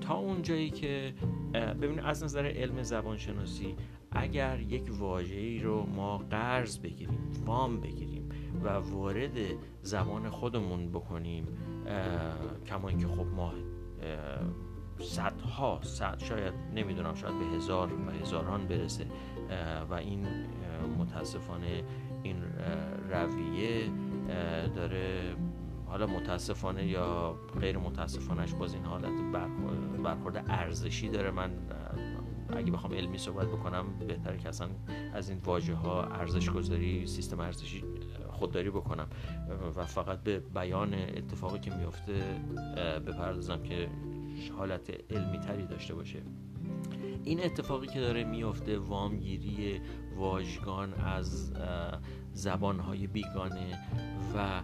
تا 0.00 0.14
اونجایی 0.14 0.70
که 0.70 1.14
ببینید 1.52 2.04
از 2.04 2.24
نظر 2.24 2.46
علم 2.46 2.82
زبانشناسی 2.82 3.76
اگر 4.12 4.60
یک 4.60 4.90
واژه‌ای 4.98 5.58
رو 5.58 5.86
ما 5.86 6.18
قرض 6.18 6.78
بگیریم 6.78 7.18
وام 7.46 7.80
بگیریم 7.80 8.28
و 8.64 8.68
وارد 8.68 9.38
زبان 9.82 10.30
خودمون 10.30 10.88
بکنیم 10.88 11.46
کما 12.66 12.88
اینکه 12.88 13.06
خب 13.06 13.26
ما 13.26 13.52
صدها 14.98 15.80
صد 15.82 16.18
شاید 16.18 16.54
نمی‌دونم 16.74 17.14
شاید 17.14 17.38
به 17.38 17.44
هزار 17.56 17.92
و 17.92 18.10
هزاران 18.10 18.66
برسه 18.66 19.06
و 19.90 19.94
این 19.94 20.26
متاسفانه 20.98 21.84
این 22.22 22.36
رویه 23.10 23.90
داره 24.74 25.36
حالا 25.94 26.06
متاسفانه 26.06 26.86
یا 26.86 27.34
غیر 27.60 27.78
متاسفانهش 27.78 28.54
باز 28.54 28.74
این 28.74 28.84
حالت 28.84 29.32
برخورد 30.04 30.44
ارزشی 30.48 31.08
داره. 31.08 31.30
من 31.30 31.50
اگه 32.56 32.72
بخوام 32.72 32.92
علمی 32.92 33.18
صحبت 33.18 33.46
بکنم 33.46 33.98
بهتره 33.98 34.36
که 34.36 34.48
اصلا 34.48 34.68
از 35.12 35.28
این 35.28 35.38
واژه 35.38 35.74
ها 35.74 36.04
ارزش 36.04 36.50
گذاری 36.50 37.06
سیستم 37.06 37.40
ارزشی 37.40 37.84
خودداری 38.28 38.70
بکنم. 38.70 39.08
و 39.76 39.84
فقط 39.84 40.22
به 40.22 40.40
بیان 40.40 40.94
اتفاقی 40.94 41.58
که 41.58 41.74
میفته 41.74 42.40
بپردازم 43.06 43.62
که 43.62 43.88
حالت 44.58 44.90
علمی 45.10 45.38
تری 45.38 45.66
داشته 45.66 45.94
باشه. 45.94 46.22
این 47.24 47.44
اتفاقی 47.44 47.86
که 47.86 48.00
داره 48.00 48.24
میفته 48.24 48.78
وامگیری 48.78 49.80
واژگان 50.16 50.94
از 50.94 51.52
زبانهای 52.32 53.06
بیگانه 53.06 53.78
و 54.36 54.62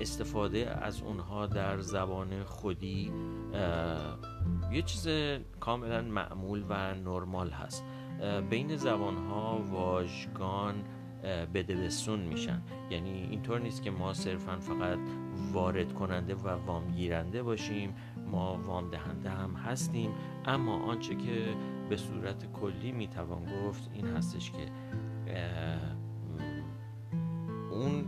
استفاده 0.00 0.70
از 0.82 1.02
اونها 1.02 1.46
در 1.46 1.80
زبان 1.80 2.44
خودی 2.44 3.12
یه 4.72 4.82
چیز 4.82 5.08
کاملا 5.60 6.02
معمول 6.02 6.64
و 6.68 6.94
نرمال 6.94 7.50
هست. 7.50 7.84
بین 8.50 8.76
زبان 8.76 9.16
ها 9.16 9.62
واژگان 9.70 10.74
بدبستون 11.54 12.20
میشن. 12.20 12.62
یعنی 12.90 13.10
اینطور 13.10 13.60
نیست 13.60 13.82
که 13.82 13.90
ما 13.90 14.14
صرفا 14.14 14.58
فقط 14.58 14.98
وارد 15.52 15.94
کننده 15.94 16.34
و 16.34 16.48
وام 16.48 16.90
گیرنده 16.90 17.42
باشیم 17.42 17.94
ما 18.30 18.58
وام 18.66 18.90
دهنده 18.90 19.30
هم 19.30 19.54
هستیم. 19.54 20.10
اما 20.44 20.82
آنچه 20.82 21.14
که 21.14 21.54
به 21.88 21.96
صورت 21.96 22.52
کلی 22.52 22.92
می‌توان 22.92 23.42
گفت 23.44 23.90
این 23.92 24.06
هستش 24.06 24.50
که 24.50 24.66
اون 27.70 28.04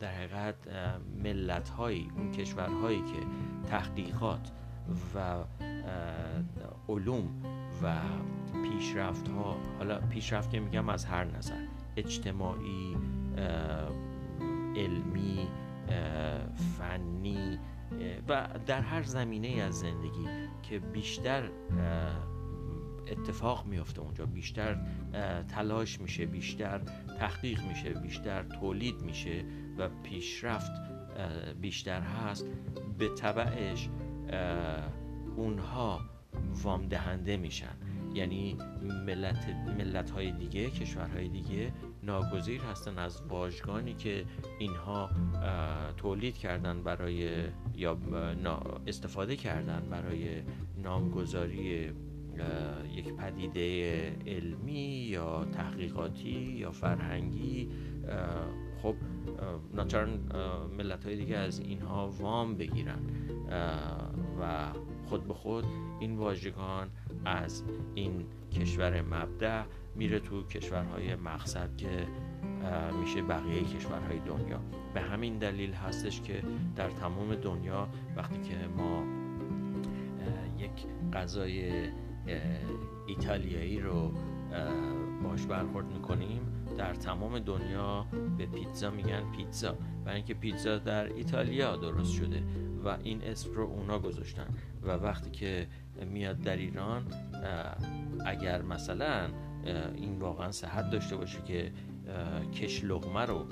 در 0.00 0.12
حقیقت 0.14 0.54
ملت 1.22 1.72
اون 1.80 2.32
کشورهایی 2.32 3.02
که 3.02 3.26
تحقیقات 3.70 4.50
و 5.14 5.44
علوم 6.88 7.42
و 7.82 7.96
پیشرفت 8.62 9.28
ها 9.28 9.56
حالا 9.78 10.00
پیشرفت 10.00 10.50
که 10.50 10.60
میگم 10.60 10.88
از 10.88 11.04
هر 11.04 11.24
نظر 11.24 11.64
اجتماعی 11.96 12.96
علمی 14.76 15.48
فنی 16.78 17.58
و 18.28 18.48
در 18.66 18.80
هر 18.80 19.02
زمینه 19.02 19.62
از 19.62 19.74
زندگی 19.74 20.28
که 20.62 20.78
بیشتر 20.78 21.50
اتفاق 23.10 23.66
میفته 23.66 24.00
اونجا. 24.00 24.26
بیشتر 24.26 24.78
تلاش 25.48 26.00
میشه 26.00 26.26
بیشتر 26.26 26.80
تحقیق 27.18 27.60
میشه 27.68 27.92
بیشتر 27.92 28.42
تولید 28.42 29.02
میشه 29.02 29.44
و 29.78 29.88
پیشرفت 30.02 30.72
بیشتر 31.60 32.00
هست. 32.00 32.46
به 32.98 33.08
طبعش 33.08 33.88
اونها 35.36 36.00
وام 36.62 36.86
دهنده 36.86 37.36
میشن. 37.36 37.76
یعنی 38.14 38.56
ملت, 39.06 39.48
ملت 39.78 40.10
های 40.10 40.32
دیگه 40.32 40.70
کشورهای 40.70 41.28
دیگه 41.28 41.72
ناگزیر 42.02 42.60
هستن 42.60 42.98
از 42.98 43.22
واژگانی 43.28 43.94
که 43.94 44.24
اینها 44.58 45.10
تولید 45.96 46.36
کردن 46.36 46.82
برای 46.82 47.44
یا 47.74 47.98
استفاده 48.86 49.36
کردن 49.36 49.82
برای 49.90 50.42
نامگذاری 50.82 51.92
یک 52.94 53.12
پدیده 53.14 54.16
علمی 54.26 55.06
یا 55.10 55.44
تحقیقاتی 55.44 56.56
یا 56.58 56.70
فرهنگی. 56.70 57.68
خب 58.82 58.94
ناچارن 59.74 60.18
ملت 60.78 61.04
های 61.04 61.16
دیگه 61.16 61.36
از 61.36 61.60
اینها 61.60 62.08
وام 62.08 62.56
بگیرن. 62.56 63.00
و 64.40 64.72
خود 65.06 65.26
به 65.28 65.34
خود 65.34 65.64
این 66.00 66.16
واژگان 66.16 66.88
از 67.24 67.64
این 67.94 68.24
کشور 68.52 69.02
مبدع 69.02 69.62
میره 69.96 70.18
تو 70.20 70.42
کشورهای 70.42 71.14
مقصد 71.14 71.76
که 71.76 72.06
میشه 73.00 73.22
بقیه 73.22 73.62
کشورهای 73.62 74.18
دنیا. 74.18 74.60
به 74.94 75.00
همین 75.00 75.38
دلیل 75.38 75.72
هستش 75.72 76.20
که 76.20 76.42
در 76.76 76.90
تمام 76.90 77.34
دنیا 77.34 77.88
وقتی 78.16 78.40
که 78.40 78.54
ما 78.76 79.04
یک 80.58 80.86
غذای 81.12 81.88
ایتالیایی 83.06 83.80
رو 83.80 84.12
باش 85.22 85.46
برخورد 85.46 85.86
می‌کنیم. 85.86 86.40
در 86.78 86.94
تمام 86.94 87.38
دنیا 87.38 88.06
به 88.38 88.46
پیتزا 88.46 88.90
میگن 88.90 89.22
پیتزا 89.36 89.74
و 90.06 90.08
اینکه 90.08 90.34
پیتزا 90.34 90.78
در 90.78 91.12
ایتالیا 91.12 91.76
درست 91.76 92.12
شده 92.12 92.42
و 92.84 92.96
این 93.02 93.22
اسم 93.22 93.52
رو 93.52 93.64
اونا 93.64 93.98
گذاشتن. 93.98 94.46
و 94.82 94.90
وقتی 94.90 95.30
که 95.30 95.68
میاد 96.06 96.40
در 96.40 96.56
ایران 96.56 97.02
اگر 98.26 98.62
مثلا 98.62 99.28
این 99.94 100.18
واقعا 100.18 100.50
صحت 100.50 100.90
داشته 100.90 101.16
باشه 101.16 101.42
که 101.42 101.72
کش 102.52 102.84
لغمه 102.84 103.20
رو 103.20 103.46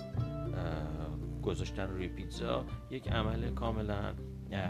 گذاشتن 1.43 1.89
روی 1.89 2.09
پیتزا 2.09 2.65
یک 2.91 3.09
عمل 3.09 3.51
کاملا 3.51 4.15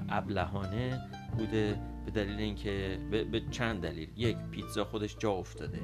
ابلهانه 0.08 1.00
بوده 1.30 1.78
به 2.04 2.10
دلیل 2.10 2.38
اینکه 2.38 2.98
به 3.10 3.42
چند 3.50 3.82
دلیل. 3.82 4.08
یک 4.16 4.36
پیتزا 4.50 4.84
خودش 4.84 5.16
جا 5.18 5.32
افتاده. 5.32 5.80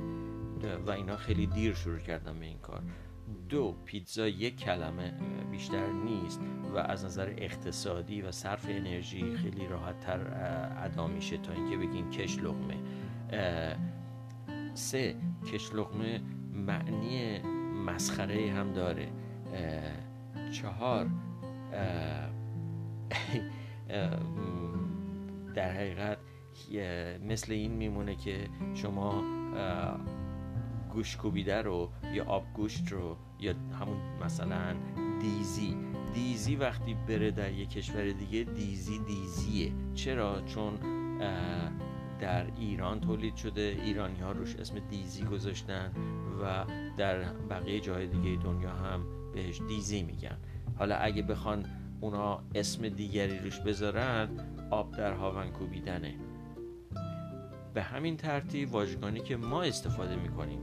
و 0.87 0.91
اینا 0.91 1.17
خیلی 1.17 1.47
دیر 1.47 1.75
شروع 1.75 1.99
کردن 1.99 2.39
به 2.39 2.47
این 2.47 2.59
کار. 2.59 2.83
دو 3.49 3.77
پیتزا 3.85 4.29
یک 4.29 4.57
کلمه 4.57 5.15
بیشتر 5.51 5.93
نیست 5.93 6.41
و 6.75 6.79
از 6.79 7.05
نظر 7.05 7.35
اقتصادی 7.39 8.23
و 8.23 8.33
صرف 8.33 8.67
انرژی 8.69 9.37
خیلی 9.37 9.67
راحت 9.67 10.01
تر 10.01 10.21
ادا 10.85 11.07
میشه 11.07 11.37
تا 11.37 11.53
اینکه 11.53 11.77
بگیم 11.77 12.11
کش 12.11 12.39
لغمه 12.39 12.77
سه 14.75 15.17
کش 15.53 15.75
لغمه 15.75 16.21
معنی 16.53 17.39
مسخره 17.87 18.53
هم 18.53 18.73
داره. 18.73 19.09
چهار 20.53 21.07
در 25.55 25.73
حقیقت 25.73 26.19
مثل 27.29 27.53
این 27.53 27.73
میمونه 27.73 28.17
که 28.17 28.49
شما 28.75 29.23
گوش 30.93 31.17
کوبیده 31.17 31.63
رو 31.63 31.91
یا 32.15 32.25
آب 32.25 32.45
گوشت 32.55 32.93
رو 32.93 33.17
یا 33.41 33.55
همون 33.81 33.97
مثلا 34.25 34.77
دیزی. 35.21 35.77
دیزی 36.15 36.57
وقتی 36.57 36.95
بره 36.95 37.31
در 37.31 37.53
یک 37.53 37.71
کشور 37.71 38.11
دیگه 38.11 38.45
دیزی 38.45 38.99
دیزیه. 38.99 39.73
چرا؟ 39.95 40.43
چون 40.43 40.79
در 42.21 42.47
ایران 42.59 43.01
تولید 43.01 43.37
شده. 43.37 43.77
ایرانی 43.83 44.21
ها 44.21 44.33
روش 44.33 44.57
اسم 44.57 44.79
دیزی 44.79 45.25
گذاشتن 45.25 45.93
و 46.43 46.65
در 46.97 47.33
بقیه 47.33 47.81
جای 47.81 48.07
دیگه 48.07 48.43
دنیا 48.43 48.71
هم 48.71 49.05
بهش 49.35 49.61
دیزی 49.69 50.03
میگن. 50.03 50.39
حالا 50.79 50.97
اگه 50.97 51.23
بخوان 51.23 51.67
اونا 52.03 52.43
اسم 52.55 52.89
دیگری 52.89 53.39
روش 53.39 53.61
بذارن 53.61 54.29
آب 54.71 54.97
در 54.97 55.13
هاون 55.13 55.51
کوبیدنه. 55.51 56.15
به 57.75 57.83
همین 57.83 58.17
ترتیب 58.17 58.73
واژگانی 58.73 59.21
که 59.21 59.37
ما 59.37 59.63
استفاده 59.63 60.17
می‌کنیم 60.17 60.61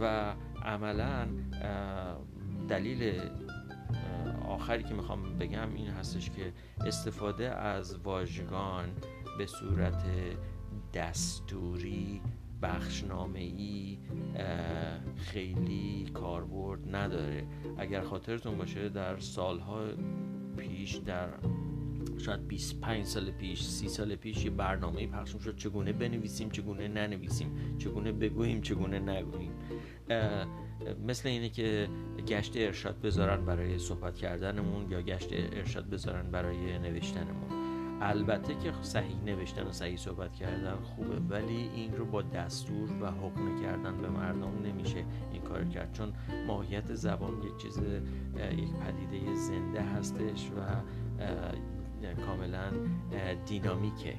و 0.00 0.34
عملا 0.64 1.28
دلیل 2.68 3.20
آخری 4.48 4.82
که 4.82 4.94
می‌خوام 4.94 5.38
بگم 5.38 5.74
این 5.74 5.88
هستش 5.88 6.30
که 6.30 6.52
استفاده 6.86 7.50
از 7.50 7.98
واژگان 7.98 8.88
به 9.38 9.46
صورت 9.46 10.04
دستوری 10.94 12.22
بخشنامه 12.62 13.38
ای 13.38 13.98
خیلی 15.16 16.10
کاربرد 16.14 16.96
نداره. 16.96 17.46
اگر 17.78 18.00
خاطرتون 18.00 18.58
باشه 18.58 18.88
در 18.88 19.18
سالها 19.18 19.84
پیش 20.56 20.94
در 20.96 21.28
شاید 22.18 22.48
25 22.48 23.04
سال 23.04 23.30
پیش 23.30 23.62
30 23.62 23.88
سال 23.88 24.16
پیش 24.16 24.44
یه 24.44 24.50
برنامه 24.50 25.06
پخش 25.06 25.30
شد 25.30 25.56
چگونه 25.56 25.92
بنویسیم 25.92 26.50
چگونه 26.50 26.88
ننویسیم 26.88 27.76
چگونه 27.78 28.12
بگوییم 28.12 28.60
چگونه 28.60 28.98
نگوییم. 28.98 29.52
مثل 31.06 31.28
اینه 31.28 31.48
که 31.48 31.88
گشت 32.28 32.52
ارشاد 32.56 33.00
بذارن 33.00 33.44
برای 33.44 33.78
صحبت 33.78 34.16
کردنمون 34.16 34.90
یا 34.90 35.02
گشت 35.02 35.28
ارشاد 35.32 35.90
بذارن 35.90 36.30
برای 36.30 36.78
نوشتنمون. 36.78 37.57
البته 38.00 38.54
که 38.54 38.72
صحیح 38.82 39.16
نوشتن 39.24 39.66
و 39.66 39.72
صحیح 39.72 39.96
صحبت 39.96 40.34
کردن 40.34 40.76
خوبه 40.76 41.16
ولی 41.28 41.70
این 41.74 41.96
رو 41.96 42.04
با 42.04 42.22
دستور 42.22 42.88
و 43.00 43.10
حکم 43.10 43.62
کردن 43.62 44.02
به 44.02 44.08
مردم 44.08 44.52
نمیشه 44.64 45.04
این 45.32 45.42
کار 45.42 45.64
کرد. 45.64 45.92
چون 45.92 46.12
ماهیت 46.46 46.94
زبان 46.94 47.42
یک 47.42 47.56
چیز 47.56 47.78
یک 47.78 48.72
پدیده 48.72 49.34
زنده 49.34 49.82
هستش 49.82 50.50
و 50.50 50.60
کاملا 52.26 52.70
دینامیکه 53.46 54.14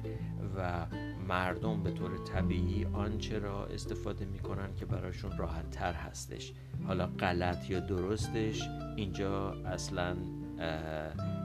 و 0.56 0.86
مردم 1.28 1.82
به 1.82 1.90
طور 1.90 2.10
طبیعی 2.24 2.86
آنچه 2.92 3.38
را 3.38 3.66
استفاده 3.66 4.24
می‌کنن 4.24 4.74
که 4.74 4.86
براشون 4.86 5.38
راحت 5.38 5.70
تر 5.70 5.92
هستش. 5.92 6.52
حالا 6.86 7.06
غلط 7.06 7.70
یا 7.70 7.80
درستش 7.80 8.62
اینجا 8.96 9.50
اصلا 9.52 10.16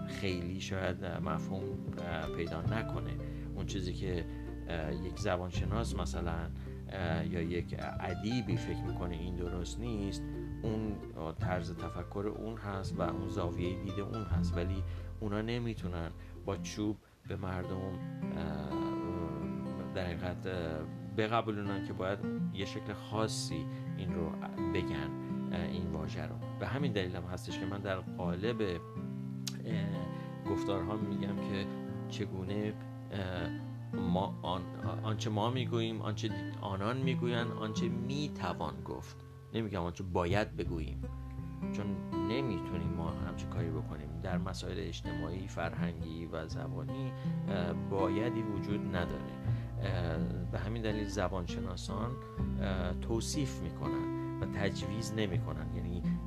خیلی 0.07 0.61
شاید 0.61 1.05
مفهوم 1.05 1.63
پیدا 2.37 2.61
نکنه. 2.61 3.11
اون 3.55 3.65
چیزی 3.65 3.93
که 3.93 4.25
یک 5.03 5.19
زبانشناس 5.19 5.95
مثلا 5.95 6.49
یا 7.29 7.41
یک 7.41 7.75
ادیبی 7.99 8.57
فکر 8.57 8.83
می‌کنه 8.83 9.15
این 9.15 9.35
درست 9.35 9.79
نیست 9.79 10.23
اون 10.63 10.95
طرز 11.39 11.75
تفکر 11.77 12.33
اون 12.37 12.57
هست 12.57 12.99
و 12.99 13.01
اون 13.01 13.29
زاویه 13.29 13.83
دید 13.83 13.99
اون 13.99 14.23
هست. 14.23 14.57
ولی 14.57 14.83
اونا 15.19 15.41
نمی‌تونن 15.41 16.09
با 16.45 16.57
چوب 16.57 16.97
به 17.27 17.35
مردم 17.35 17.99
در 19.95 20.05
حقیقت 20.05 20.47
بقبولونن 21.17 21.87
که 21.87 21.93
باید 21.93 22.19
یه 22.53 22.65
شکل 22.65 22.93
خاصی 22.93 23.65
این 23.97 24.13
رو 24.13 24.29
بگن 24.73 25.09
این 25.51 25.91
واژه 25.91 26.25
رو. 26.25 26.35
به 26.59 26.67
همین 26.67 26.91
دلیل 26.91 27.15
هم 27.15 27.23
هستش 27.23 27.59
که 27.59 27.65
من 27.65 27.79
در 27.79 27.95
قالب 27.95 28.81
گفتارها 30.49 30.95
میگم 30.95 31.36
که 31.36 31.65
چگونه 32.10 32.73
ما 33.93 34.39
آن، 34.41 34.62
آنچه 35.04 35.30
ما 35.30 35.49
می‌گوییم 35.49 36.01
آنچه 36.01 36.30
آنان 36.62 36.97
می‌گویند 36.97 37.51
آنچه 37.51 37.88
می‌توان 37.89 38.73
گفت. 38.86 39.25
نمیگم 39.54 39.82
آنچه 39.82 40.04
باید 40.04 40.56
بگوییم. 40.56 41.01
چون 41.73 41.86
نمی‌تونیم 42.30 42.89
ما 42.97 43.10
همچه 43.10 43.45
کاری 43.45 43.69
بکنیم. 43.69 44.10
در 44.23 44.38
مسائل 44.38 44.75
اجتماعی 44.80 45.47
فرهنگی 45.47 46.25
و 46.25 46.47
زبانی 46.47 47.12
بایدی 47.89 48.41
وجود 48.41 48.95
نداره. 48.95 49.36
به 50.51 50.60
همین 50.60 50.82
دلیل 50.82 51.08
زبانشناسان 51.08 52.12
توصیف 53.01 53.62
می‌کنن 53.62 54.39
و 54.41 54.45
تجویز 54.45 55.13
نمی‌کنن. 55.13 55.75
یعنی 55.75 55.84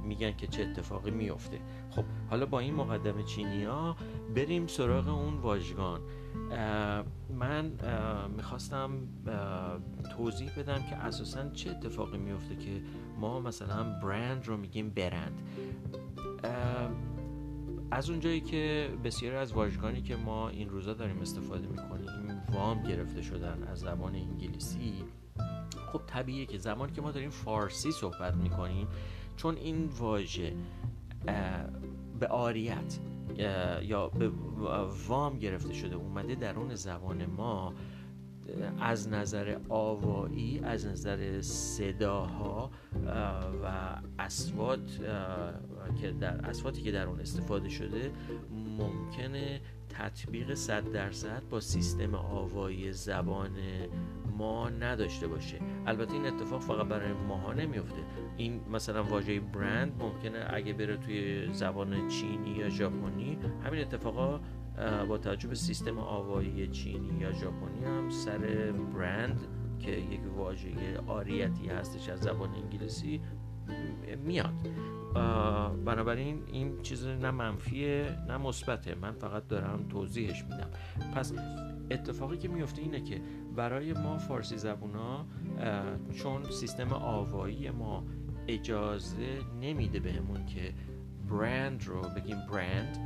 میگن 0.08 0.36
که 0.36 0.46
چه 0.46 0.62
اتفاقی 0.62 1.10
میفته. 1.10 1.60
خب 1.90 2.04
حالا 2.30 2.46
با 2.46 2.58
این 2.58 2.74
مقدمه 2.74 3.22
چینی 3.22 3.64
ها 3.64 3.96
بریم 4.34 4.66
سراغ 4.66 5.08
اون 5.08 5.34
واژگان. 5.34 6.00
من 7.34 7.72
می‌خواستم 8.36 8.90
توضیح 10.16 10.50
بدم 10.58 10.82
که 10.90 10.96
اساسا 10.96 11.50
چه 11.50 11.70
اتفاقی 11.70 12.18
میفته 12.18 12.56
که 12.56 12.82
ما 13.20 13.40
مثلا 13.40 13.82
برند 13.82 14.46
رو 14.46 14.56
میگیم 14.56 14.90
برند. 14.90 15.42
از 17.90 18.10
اونجایی 18.10 18.40
که 18.40 18.90
بسیاری 19.04 19.36
از 19.36 19.52
واژگانی 19.52 20.02
که 20.02 20.16
ما 20.16 20.48
این 20.48 20.68
روزا 20.68 20.94
داریم 20.94 21.20
استفاده 21.20 21.66
می‌کنیم 21.66 22.42
وام 22.52 22.82
گرفته 22.82 23.22
شدن 23.22 23.62
از 23.70 23.78
زبان 23.78 24.14
انگلیسی 24.14 25.04
خب 25.92 26.00
طبیعیه 26.06 26.46
که 26.46 26.58
زمانی 26.58 26.92
که 26.92 27.00
ما 27.00 27.10
داریم 27.10 27.30
فارسی 27.30 27.92
صحبت 27.92 28.34
می‌کنیم 28.34 28.88
چون 29.38 29.56
این 29.56 29.84
واژه 29.98 30.52
به 32.20 32.26
آریت 32.26 32.98
یا 33.82 34.08
به 34.08 34.30
وام 35.08 35.38
گرفته 35.38 35.72
شده 35.72 35.96
اومده 35.96 36.34
درون 36.34 36.74
زبان 36.74 37.26
ما 37.26 37.74
از 38.80 39.08
نظر 39.08 39.56
آوایی 39.68 40.60
از 40.60 40.86
نظر 40.86 41.40
صداها 41.42 42.70
و 43.64 43.96
اسوات 44.18 45.00
که 46.00 46.10
در 46.10 46.46
اسواتی 46.46 46.82
که 46.82 46.92
در 46.92 47.06
اون 47.06 47.20
استفاده 47.20 47.68
شده 47.68 48.10
ممکنه 48.78 49.60
تطبیق 49.98 50.54
صد 50.54 50.92
درصد 50.92 51.42
با 51.50 51.60
سیستم 51.60 52.14
آوایی 52.14 52.92
زبان 52.92 53.50
ما 54.38 54.68
نداشته 54.68 55.28
باشه. 55.28 55.58
البته 55.86 56.12
این 56.12 56.26
اتفاق 56.26 56.60
فقط 56.60 56.86
برای 56.86 57.12
ماها 57.12 57.52
نمیفته 57.52 58.02
این 58.36 58.60
مثلا 58.72 59.04
واژه 59.04 59.40
برند 59.40 60.02
ممکنه 60.02 60.46
اگه 60.50 60.72
بره 60.72 60.96
توی 60.96 61.48
زبان 61.52 62.08
چینی 62.08 62.50
یا 62.50 62.68
ژاپنی 62.68 63.38
همین 63.64 63.80
اتفاقا 63.80 64.40
با 65.08 65.18
توجه 65.18 65.48
به 65.48 65.54
سیستم 65.54 65.98
آوایی 65.98 66.68
چینی 66.68 67.20
یا 67.20 67.32
ژاپنی 67.32 67.84
هم 67.84 68.10
سر 68.10 68.72
برند 68.94 69.46
که 69.78 69.90
یک 69.90 70.20
واژه 70.36 70.98
آریتی 71.06 71.68
هستش 71.68 72.08
از 72.08 72.20
زبان 72.20 72.50
انگلیسی 72.54 73.20
میاد. 74.24 74.54
بنابراین 75.84 76.42
این 76.52 76.82
چیز 76.82 77.06
نه 77.06 77.30
منفیه 77.30 78.18
نه 78.28 78.36
مثبته. 78.36 78.94
من 78.94 79.12
فقط 79.12 79.48
دارم 79.48 79.88
توضیحش 79.88 80.44
میدم. 80.44 80.70
پس 81.14 81.32
اتفاقی 81.90 82.36
که 82.36 82.48
میفته 82.48 82.82
اینه 82.82 83.00
که 83.00 83.20
برای 83.56 83.92
ما 83.92 84.18
فارسی 84.18 84.56
زبونا 84.58 85.26
چون 86.16 86.44
سیستم 86.44 86.92
آوایی 86.92 87.70
ما 87.70 88.04
اجازه 88.48 89.38
نمیده 89.60 90.00
بهمون 90.00 90.46
که 90.46 90.74
برند 91.30 91.84
رو 91.86 92.00
بگیم 92.00 92.36
برند 92.52 92.98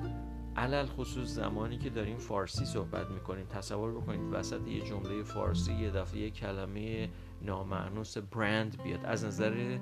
علل 0.56 0.86
خصوص 0.86 1.28
زمانی 1.28 1.78
که 1.78 1.90
داریم 1.90 2.16
فارسی 2.16 2.64
صحبت 2.64 3.10
می‌کنیم 3.10 3.46
تصور 3.46 3.92
بکنید 3.92 4.20
وسط 4.32 4.68
یه 4.68 4.80
جمله 4.80 5.22
فارسی 5.22 5.72
یه 5.72 5.90
دفعه 5.90 6.20
یه 6.20 6.30
کلمه 6.30 7.08
نامعنوس 7.42 8.18
برند 8.18 8.82
بیاد. 8.82 9.00
از 9.04 9.24
نظر 9.24 9.78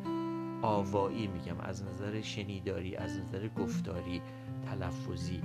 آوایی 0.63 1.27
میگم 1.27 1.61
از 1.61 1.85
نظر 1.85 2.21
شنیداری 2.21 2.97
از 2.97 3.19
نظر 3.19 3.49
گفتاری 3.49 4.23
تلفظی. 4.67 5.43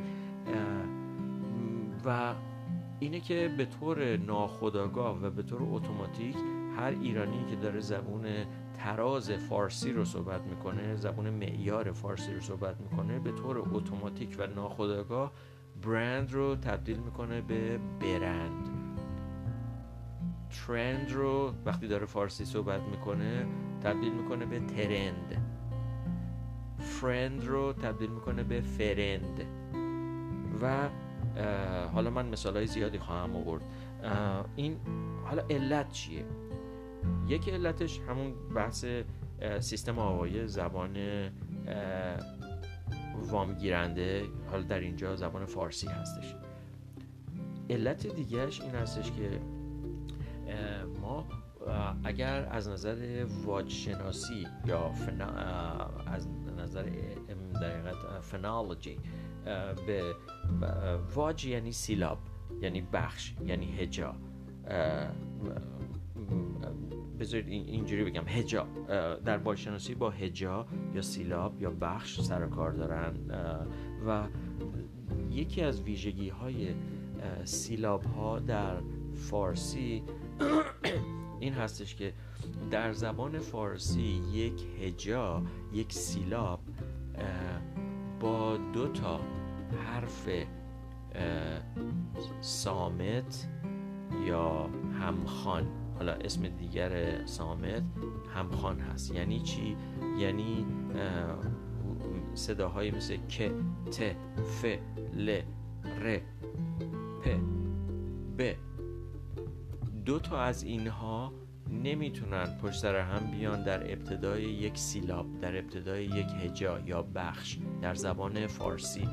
و 2.06 2.34
اینه 3.00 3.20
که 3.20 3.54
به 3.58 3.66
طور 3.66 4.18
ناخودآگاه 4.18 5.22
و 5.22 5.30
به 5.30 5.44
طور 5.44 5.60
اتوماتیک 5.64 6.36
هر 6.78 6.96
ایرانی 7.02 7.46
که 7.50 7.56
داره 7.56 7.80
زبون 7.80 8.26
تراز 8.74 9.32
فارسی 9.32 9.92
رو 9.92 10.06
صحبت 10.06 10.42
می‌کنه 10.42 10.96
زبون 10.96 11.30
معیار 11.30 11.92
فارسی 11.92 12.34
رو 12.34 12.42
صحبت 12.42 12.82
می‌کنه 12.82 13.20
به 13.20 13.32
طور 13.32 13.58
اتوماتیک 13.74 14.36
و 14.40 14.48
ناخودآگاه 14.48 15.32
برند 15.86 16.34
رو 16.34 16.56
تبدیل 16.56 16.98
می‌کنه 16.98 17.42
به 17.42 17.80
برند. 18.00 18.85
ترند 20.68 21.12
رو 21.12 21.54
وقتی 21.66 21.88
داره 21.88 22.06
فارسی 22.06 22.46
صحبت 22.46 22.82
می‌کنه 22.82 23.46
تبدیل 23.84 24.14
می‌کنه 24.14 24.46
به 24.46 24.60
ترند. 24.60 25.42
فرند 26.80 27.46
رو 27.46 27.74
تبدیل 27.74 28.10
می‌کنه 28.10 28.44
به 28.44 28.62
فرند. 28.62 29.42
و 30.62 30.90
حالا 31.94 32.10
من 32.10 32.30
مثال 32.30 32.56
های 32.56 32.68
زیادی 32.68 33.00
خواهم 33.00 33.36
آورد. 33.36 33.62
این 34.56 34.78
حالا 35.26 35.44
علت 35.50 35.92
چیه؟ 35.92 36.26
یکی 37.28 37.52
علتش 37.52 38.00
همون 38.00 38.34
بحث 38.56 38.86
سیستم 39.60 40.00
آوایی 40.00 40.48
زبان 40.48 40.98
وامگیرنده 43.32 44.24
حالا 44.52 44.64
در 44.64 44.80
اینجا 44.80 45.16
زبان 45.16 45.46
فارسی 45.46 45.88
هستش. 45.88 46.36
علت 47.70 48.08
دیگهش 48.08 48.62
این 48.62 48.76
هستش 48.76 49.12
که 49.12 49.40
اگر 52.16 52.48
از 52.52 52.70
نظر 52.70 53.26
واج 53.46 53.70
شناسی 53.70 54.48
یا 54.66 54.90
فنا... 54.90 55.26
از 56.08 56.28
نظر 56.58 56.84
در 57.62 58.20
فنالوجی 58.22 59.00
به 59.88 60.16
واج 61.16 61.46
یعنی 61.46 61.72
سیلاب 61.72 62.18
یعنی 62.62 62.82
بخش 62.82 63.34
یعنی 63.46 63.66
هجا. 63.66 64.16
بذارید 67.20 67.48
اینجوری 67.48 68.04
بگم 68.04 68.28
هجا. 68.28 68.68
در 69.26 69.38
باشناسی 69.38 69.96
با 69.96 70.10
هجا 70.10 70.68
یا 70.94 71.02
سیلاب 71.02 71.62
یا 71.62 71.70
بخش 71.70 72.22
سر 72.22 72.48
کار 72.48 72.72
دارن. 72.72 73.14
و 74.08 74.28
یکی 75.32 75.62
از 75.62 75.82
ویژگی 75.82 76.30
های 76.30 76.76
سیلاب 77.44 78.04
ها 78.04 78.40
در 78.40 78.78
فارسی 79.14 80.04
این 81.40 81.54
هستش 81.54 81.96
که 81.96 82.14
در 82.72 82.94
زبان 82.94 83.40
فارسی 83.40 84.22
یک 84.34 84.66
هجا 84.82 85.44
یک 85.74 85.94
سیلاب 85.94 86.60
با 88.20 88.58
دو 88.74 88.88
تا 88.88 89.20
حرف 89.86 90.30
سامت 92.42 93.48
یا 94.28 94.70
همخان 95.00 95.68
حالا 95.98 96.12
اسم 96.14 96.48
دیگر 96.48 97.26
سامت 97.26 97.84
همخان 98.36 98.80
هست. 98.80 99.16
یعنی 99.16 99.40
چی؟ 99.40 99.78
یعنی 100.20 100.66
صداهایی 102.34 102.92
مثل 102.92 103.18
ک، 103.18 103.52
ت، 103.92 104.16
ف، 104.44 104.66
ل، 105.18 105.42
ر، 106.04 106.20
پ 107.22 107.40
ب. 108.38 108.56
دو 110.06 110.20
تا 110.20 110.40
از 110.40 110.64
اینها 110.64 111.34
نمی‌تونن 111.70 112.58
پشت 112.64 112.80
سر 112.80 112.96
هم 112.96 113.32
بیان 113.32 113.64
در 113.64 113.92
ابتدای 113.92 114.44
یک 114.44 114.78
سیلاب 114.78 115.40
در 115.40 115.58
ابتدای 115.58 116.06
یک 116.06 116.28
هجا 116.44 116.80
یا 116.80 117.02
بخش 117.02 117.58
در 117.82 117.94
زبان 117.94 118.48
فارسی. 118.48 119.08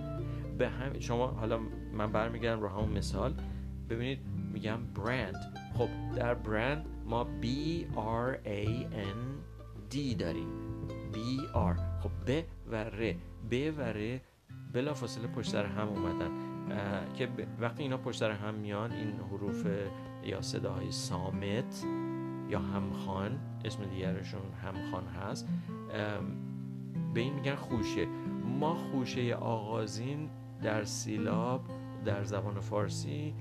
به 0.59 0.69
هم 0.69 0.99
شما 1.01 1.27
حالا 1.27 1.59
من 1.93 2.13
برمیگردم 2.13 2.63
رو 2.63 2.69
همون 2.69 2.89
مثال. 2.89 3.35
ببینید 3.91 4.19
میگم 4.53 4.79
برند 4.95 5.59
خب 5.75 5.89
در 6.17 6.35
برند 6.35 6.87
ما 7.07 7.27
B 7.43 7.47
R 7.97 8.47
A 8.47 8.95
N 8.95 9.21
D 9.95 10.17
داریم. 10.19 10.49
B 11.13 11.17
R. 11.55 12.03
خب 12.03 12.11
ب 12.27 12.43
و 12.73 12.85
ر 12.85 13.15
ب 13.51 13.79
و 13.79 13.81
ر 13.81 14.19
بلا 14.73 14.95
فاصله 14.95 15.27
پشت 15.27 15.51
سر 15.51 15.67
هم 15.67 15.89
اومدن. 15.89 16.31
که 17.15 17.29
وقتی 17.61 17.83
اینا 17.83 17.97
پشت 17.97 18.19
سر 18.19 18.31
هم 18.31 18.55
میان 18.55 18.93
این 18.93 19.13
حروف 19.31 19.67
یا 20.25 20.43
صداهای 20.43 20.91
سامت 20.93 21.85
یا 22.49 22.59
همخان 22.59 23.39
اسم 23.65 23.85
دیگرشون 23.85 24.41
همخان 24.63 25.07
هست 25.07 25.49
به 27.15 27.21
این 27.21 27.35
میگن 27.35 27.55
خوشه. 27.55 28.07
ما 28.59 28.75
خوشه 28.75 29.35
آغازین 29.35 30.31
در 30.63 30.85
سیلاب 30.85 31.61
در 32.05 32.25
زبان 32.25 32.61
فارسی 32.61 33.35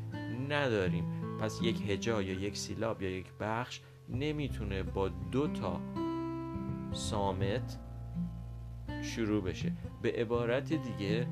نداریم. 0.50 1.06
پس 1.42 1.62
یک 1.62 1.90
هجا 1.90 2.22
یا 2.22 2.34
یک 2.34 2.58
سیلاب 2.58 3.02
یا 3.02 3.10
یک 3.10 3.28
بخش 3.40 3.82
نمی‌تونه 4.10 4.84
با 4.84 5.10
دو 5.10 5.48
تا 5.48 5.82
سامت 6.92 7.80
شروع 9.02 9.44
بشه. 9.44 9.74
به 10.02 10.12
عبارت 10.12 10.74
دیگه 10.74 11.28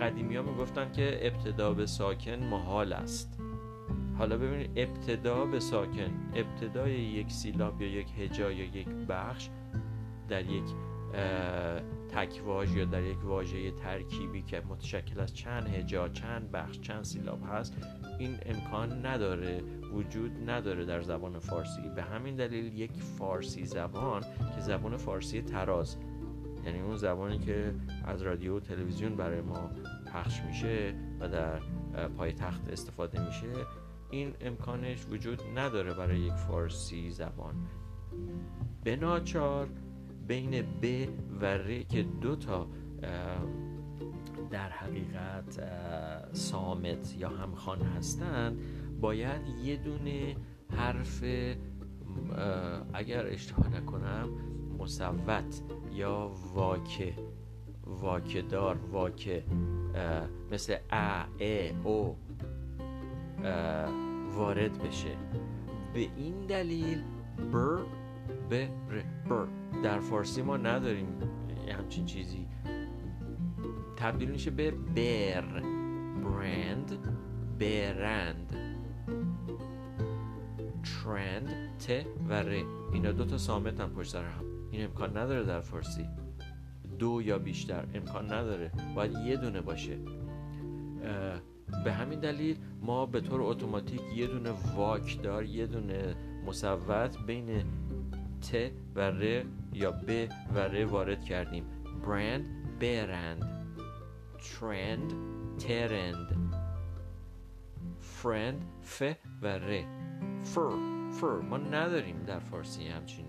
قدیمی 0.00 0.36
ها 0.36 0.42
می‌گفتن 0.42 0.92
که 0.92 1.26
ابتدا 1.26 1.72
به 1.72 1.86
ساکن 1.86 2.36
محال 2.36 2.92
است. 2.92 3.37
حالا 4.18 4.38
ببینید 4.38 4.70
ابتدا 4.76 5.44
به 5.44 5.60
ساکن 5.60 6.10
ابتدای 6.34 6.92
یک 6.92 7.32
سیلاب 7.32 7.82
یا 7.82 7.88
یک 7.88 8.06
هجا 8.18 8.50
یا 8.52 8.64
یک 8.64 8.88
بخش 9.08 9.48
در 10.28 10.44
یک 10.44 10.64
تکواژ 12.08 12.76
یا 12.76 12.84
در 12.84 13.02
یک 13.02 13.24
واژه 13.24 13.70
ترکیبی 13.70 14.42
که 14.42 14.62
متشکل 14.68 15.20
از 15.20 15.34
چند 15.34 15.66
هجا 15.66 16.08
چند 16.08 16.52
بخش 16.52 16.80
چند 16.80 17.04
سیلاب 17.04 17.40
هست 17.52 17.74
این 18.18 18.36
امکان 18.46 19.06
نداره 19.06 19.62
وجود 19.94 20.50
نداره 20.50 20.84
در 20.84 21.00
زبان 21.02 21.38
فارسی. 21.38 21.80
به 21.96 22.02
همین 22.02 22.36
دلیل 22.36 22.78
یک 22.78 23.02
فارسی 23.18 23.66
زبان 23.66 24.22
که 24.54 24.60
زبان 24.60 24.96
فارسی 24.96 25.42
تراز. 25.42 25.96
یعنی 26.66 26.80
اون 26.80 26.96
زبانی 26.96 27.38
که 27.38 27.74
از 28.04 28.22
رادیو 28.22 28.56
و 28.56 28.60
تلویزیون 28.60 29.16
برای 29.16 29.40
ما 29.40 29.70
پخش 30.12 30.42
میشه 30.42 30.94
و 31.20 31.28
در 31.28 31.60
پای 32.16 32.32
تخت 32.32 32.68
استفاده 32.68 33.26
میشه 33.26 33.46
این 34.10 34.34
امکانش 34.40 35.06
وجود 35.10 35.42
نداره 35.56 35.94
برای 35.94 36.18
یک 36.18 36.32
فارسی 36.32 37.10
زبان. 37.10 37.54
به 38.84 38.96
ناچار 38.96 39.68
بین 40.28 40.62
ب 40.62 41.08
و 41.40 41.44
ر 41.44 41.82
که 41.82 42.02
دو 42.02 42.36
تا 42.36 42.66
در 44.50 44.70
حقیقت 44.70 45.60
سامت 46.32 47.16
یا 47.18 47.28
همخان 47.28 47.82
هستند 47.82 48.60
باید 49.00 49.40
یه 49.64 49.76
دونه 49.76 50.36
حرف 50.76 51.24
اگر 52.92 53.26
اشتباه 53.26 53.68
نکنم 53.68 54.28
مصوت 54.78 55.62
یا 55.92 56.30
واکه 56.54 57.14
واکه 57.86 58.42
دار 58.42 58.76
واکه 58.76 59.44
مثل 60.52 60.76
ا 60.90 61.24
ا 61.40 61.72
او 61.84 62.16
وارد 64.34 64.82
بشه. 64.82 65.16
به 65.94 66.00
این 66.00 66.46
دلیل 66.46 67.02
بر 67.52 67.78
به 68.48 68.68
بر. 69.30 69.46
در 69.82 70.00
فارسی 70.00 70.42
ما 70.42 70.56
نداریم 70.56 71.06
همچین 71.78 72.04
چیزی. 72.04 72.46
تبدیل 73.96 74.30
میشه 74.30 74.50
به 74.50 74.70
بر. 74.70 75.62
برند 76.24 76.98
برند. 77.58 78.56
ترند 80.82 81.48
ت 81.78 82.06
و 82.28 82.32
ر. 82.32 82.64
اینا 82.92 83.12
دو 83.12 83.24
تا 83.24 83.38
سامت 83.38 83.80
هم 83.80 83.90
پشت 83.90 84.14
هم. 84.14 84.44
این 84.70 84.84
امکان 84.84 85.16
نداره 85.16 85.44
در 85.44 85.60
فارسی. 85.60 86.06
دو 86.98 87.22
یا 87.22 87.38
بیشتر 87.38 87.86
امکان 87.94 88.32
نداره. 88.32 88.72
باید 88.94 89.12
یه 89.12 89.36
دونه 89.36 89.60
باشه. 89.60 89.98
به 91.84 91.92
همین 91.92 92.20
دلیل 92.20 92.56
ما 92.82 93.06
به 93.06 93.20
طور 93.20 93.42
اتوماتیک 93.42 94.00
یه 94.16 94.26
دونه 94.26 94.50
واک 94.76 95.22
دار 95.22 95.44
یه 95.44 95.66
دونه 95.66 96.16
مصوت 96.46 97.18
بین 97.26 97.64
ت 98.40 98.70
و 98.94 99.00
ر 99.00 99.44
یا 99.72 99.92
ب 99.92 100.28
و 100.54 100.58
ر 100.58 100.84
وارد 100.84 101.24
کردیم. 101.24 101.64
برند 102.06 102.44
برند. 102.80 103.42
ترند 104.60 105.12
ترند. 105.58 106.54
فرند 108.00 108.64
ف 108.82 109.02
و 109.42 109.46
ر. 109.46 109.84
فر 110.42 110.70
فر. 111.12 111.40
ما 111.50 111.56
نداریم 111.56 112.22
در 112.26 112.38
فارسی 112.38 112.88
همچین 112.88 113.26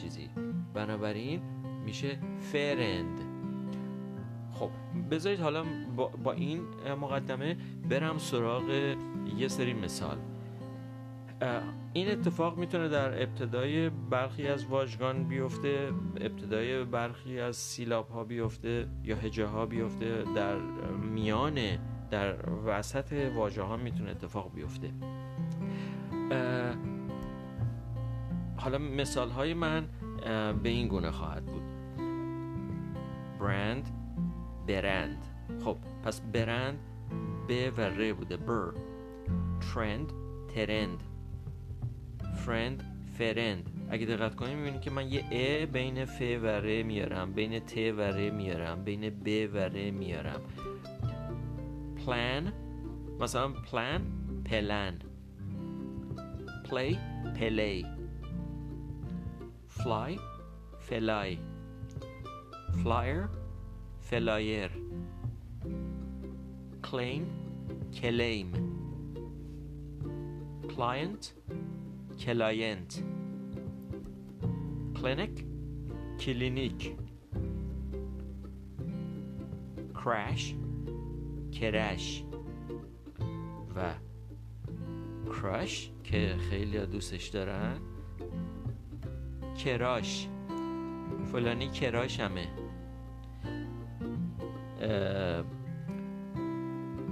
چیزی. 0.00 0.30
بنابراین 0.74 1.42
میشه 1.84 2.18
فرند. 2.52 3.31
خب 4.62 4.70
بذارید 5.10 5.40
حالا 5.40 5.64
با, 5.96 6.08
با 6.08 6.32
این 6.32 6.60
مقدمه 7.00 7.56
برم 7.90 8.18
سراغ 8.18 8.94
یه 9.36 9.48
سری 9.48 9.74
مثال. 9.74 10.16
این 11.92 12.10
اتفاق 12.10 12.58
می‌تونه 12.58 12.88
در 12.88 13.22
ابتدای 13.22 13.90
برخی 13.90 14.48
از 14.48 14.66
واژگان 14.66 15.24
بیفته 15.24 15.92
ابتدای 16.20 16.84
برخی 16.84 17.40
از 17.40 17.56
سیلاب 17.56 18.08
ها 18.08 18.24
بیفته 18.24 18.86
یا 19.04 19.16
هجه 19.16 19.46
ها 19.46 19.66
بیفته 19.66 20.24
در 20.36 20.56
میان 21.14 21.58
در 22.10 22.34
وسط 22.66 23.32
واژه 23.36 23.62
ها 23.62 23.76
می‌تونه 23.76 24.10
اتفاق 24.10 24.54
بیفته. 24.54 24.90
حالا 28.56 28.78
مثال 28.78 29.30
های 29.30 29.54
من 29.54 29.84
به 30.62 30.68
این 30.68 30.88
گونه 30.88 31.10
خواهد 31.10 31.46
بود. 31.46 31.62
برند 33.40 34.01
برند. 34.66 35.26
خب 35.64 35.76
پس 36.04 36.20
برند 36.20 36.78
ب 37.48 37.78
و 37.78 37.80
ر 37.80 38.12
بوده. 38.12 38.36
بر 38.36 38.72
ترند 39.74 40.12
ترند. 40.54 41.02
فرند 42.34 42.84
فرند. 43.18 43.70
اگه 43.90 44.06
دقت 44.06 44.34
کنیم 44.34 44.58
می‌بینید 44.58 44.80
که 44.80 44.90
من 44.90 45.08
یه 45.08 45.24
ا 45.32 45.66
بین 45.66 46.04
ف 46.04 46.20
و 46.20 46.46
ر 46.46 46.82
میارم 46.82 47.32
بین 47.32 47.58
ت 47.60 47.76
و 47.76 48.00
ر 48.00 48.30
میارم 48.30 48.84
بین 48.84 49.10
ب 49.10 49.54
و 49.54 49.58
ر 49.58 49.90
میارم. 49.90 50.40
پلان 52.06 52.52
مثلا 53.20 53.48
پلان 53.48 54.00
پلان 54.44 54.98
play 56.70 56.98
play. 57.40 57.86
fly 59.68 60.18
fly. 60.78 61.38
flyer 62.84 63.41
flyer. 64.12 64.70
Claim 66.82 67.24
claim. 67.92 68.48
Client 70.72 71.32
client 72.18 73.02
clinic 75.02 75.44
clinic 76.20 76.96
crush 80.04 80.54
crush 81.52 82.24
و 83.76 83.94
کرش 85.26 85.90
که 86.04 86.36
خیلی 86.50 86.86
دوستش 86.86 87.28
دارن. 87.28 87.76
کراش 89.64 90.28
فلانی 91.32 91.68
کراش 91.68 92.20
همه. 92.20 92.61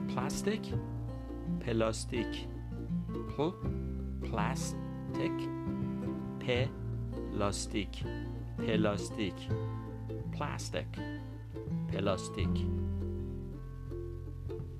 پلاستیک 0.08 0.74
پلاستیک 1.60 2.46
پل 3.36 3.50
پلاست 4.22 4.76
تک 5.14 5.48
پلاستیک 6.40 8.04
پلاستیک 8.58 9.48
پلاستیک 10.32 10.98
پلاستیک 11.92 12.66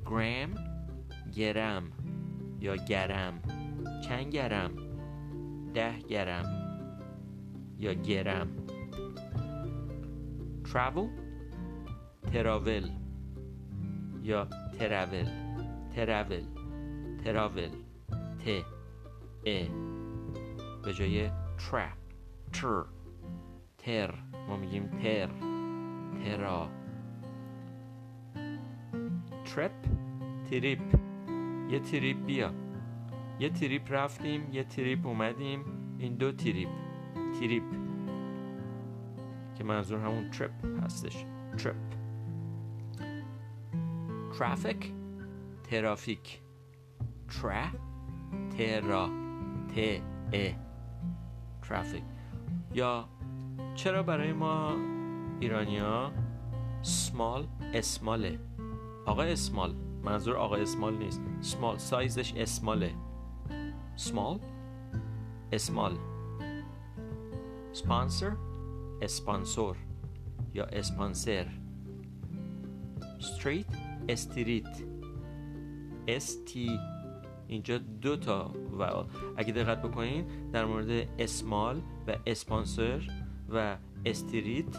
گرم 0.07 0.55
گرم 1.37 1.85
یا 2.61 2.77
گرم 2.77 3.35
چند 4.09 4.33
گرم 4.33 4.71
ده 5.75 5.99
گرم 5.99 6.45
یا 7.79 7.93
گرم 7.93 8.49
travel 10.71 11.20
تراول. 12.23 12.91
یا 14.23 14.49
تراول. 14.79 15.29
تراول. 15.97 16.45
تراول. 17.25 17.71
ت. 18.39 18.65
ا. 19.47 19.69
به 20.85 20.93
جای 20.93 21.29
تر 21.59 21.93
تر. 22.53 22.85
تر. 23.79 24.15
ما 24.49 24.57
میگیم 24.57 24.87
تر. 24.87 25.29
ترا. 26.25 26.69
ترپ. 29.45 29.73
تریپ. 30.51 30.95
یه 31.71 31.81
تریپ 31.81 32.27
بیا. 32.27 32.51
یه 33.39 33.51
تریپ 33.51 33.83
رفتیم 33.93 34.53
یه 34.53 34.65
تریپ 34.65 35.07
اومدیم. 35.07 35.65
این 35.99 36.15
دو 36.15 36.33
تریپ. 36.33 36.69
تریپ. 37.41 37.65
که 39.59 39.65
منظور 39.65 39.99
همون 39.99 40.31
تریپ 40.31 40.85
هستش. 40.85 41.25
تریپ 41.59 41.90
ترافیک 44.41 44.93
ترافیک. 45.71 46.41
ترا؟ 47.29 47.65
ترا. 48.59 49.09
ت 49.69 50.01
ا. 50.33 50.53
ترافیک. 51.63 52.03
یا 52.75 53.05
چرا 53.75 54.03
برای 54.03 54.33
ما 54.33 54.75
ایرانیا 55.41 56.13
سمال 56.83 57.47
اسماله؟ 57.75 58.39
آقا 59.07 59.23
اسمال. 59.23 59.75
منظور 60.05 60.37
آقا 60.37 60.57
اسمال 60.57 60.99
نیست. 60.99 61.23
سمال 61.41 61.79
سایزش 61.79 62.35
اسماله. 62.35 62.95
سمال 63.97 64.39
اسمال. 65.53 65.97
سپانسر 67.73 68.33
اسپانسور. 69.03 69.77
یا 70.55 70.65
اسپانسر. 70.65 71.47
استریت 73.19 73.80
استریت. 74.11 74.83
استی 76.09 76.79
اینجا 77.49 77.79
دو 77.79 78.17
تا 78.17 78.53
و 78.79 78.83
اگه 79.37 79.53
دقت 79.53 79.83
بکنین 79.83 80.27
در 80.53 80.65
مورد 80.65 81.09
اسمال 81.19 81.83
و 82.07 82.17
اسپانسر 82.27 83.03
و 83.49 83.77
استریت 84.07 84.77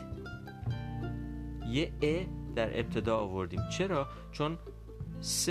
یه 1.72 1.92
ا 2.02 2.26
در 2.56 2.80
ابتدا 2.80 3.18
آوردیم. 3.18 3.60
چرا؟ 3.70 4.08
چون 4.32 4.58
س 5.20 5.50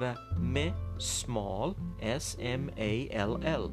و 0.00 0.14
م 0.40 0.72
small 0.98 1.74
S 2.20 2.36
M 2.38 2.70
A 2.78 3.10
L 3.12 3.44
L. 3.44 3.70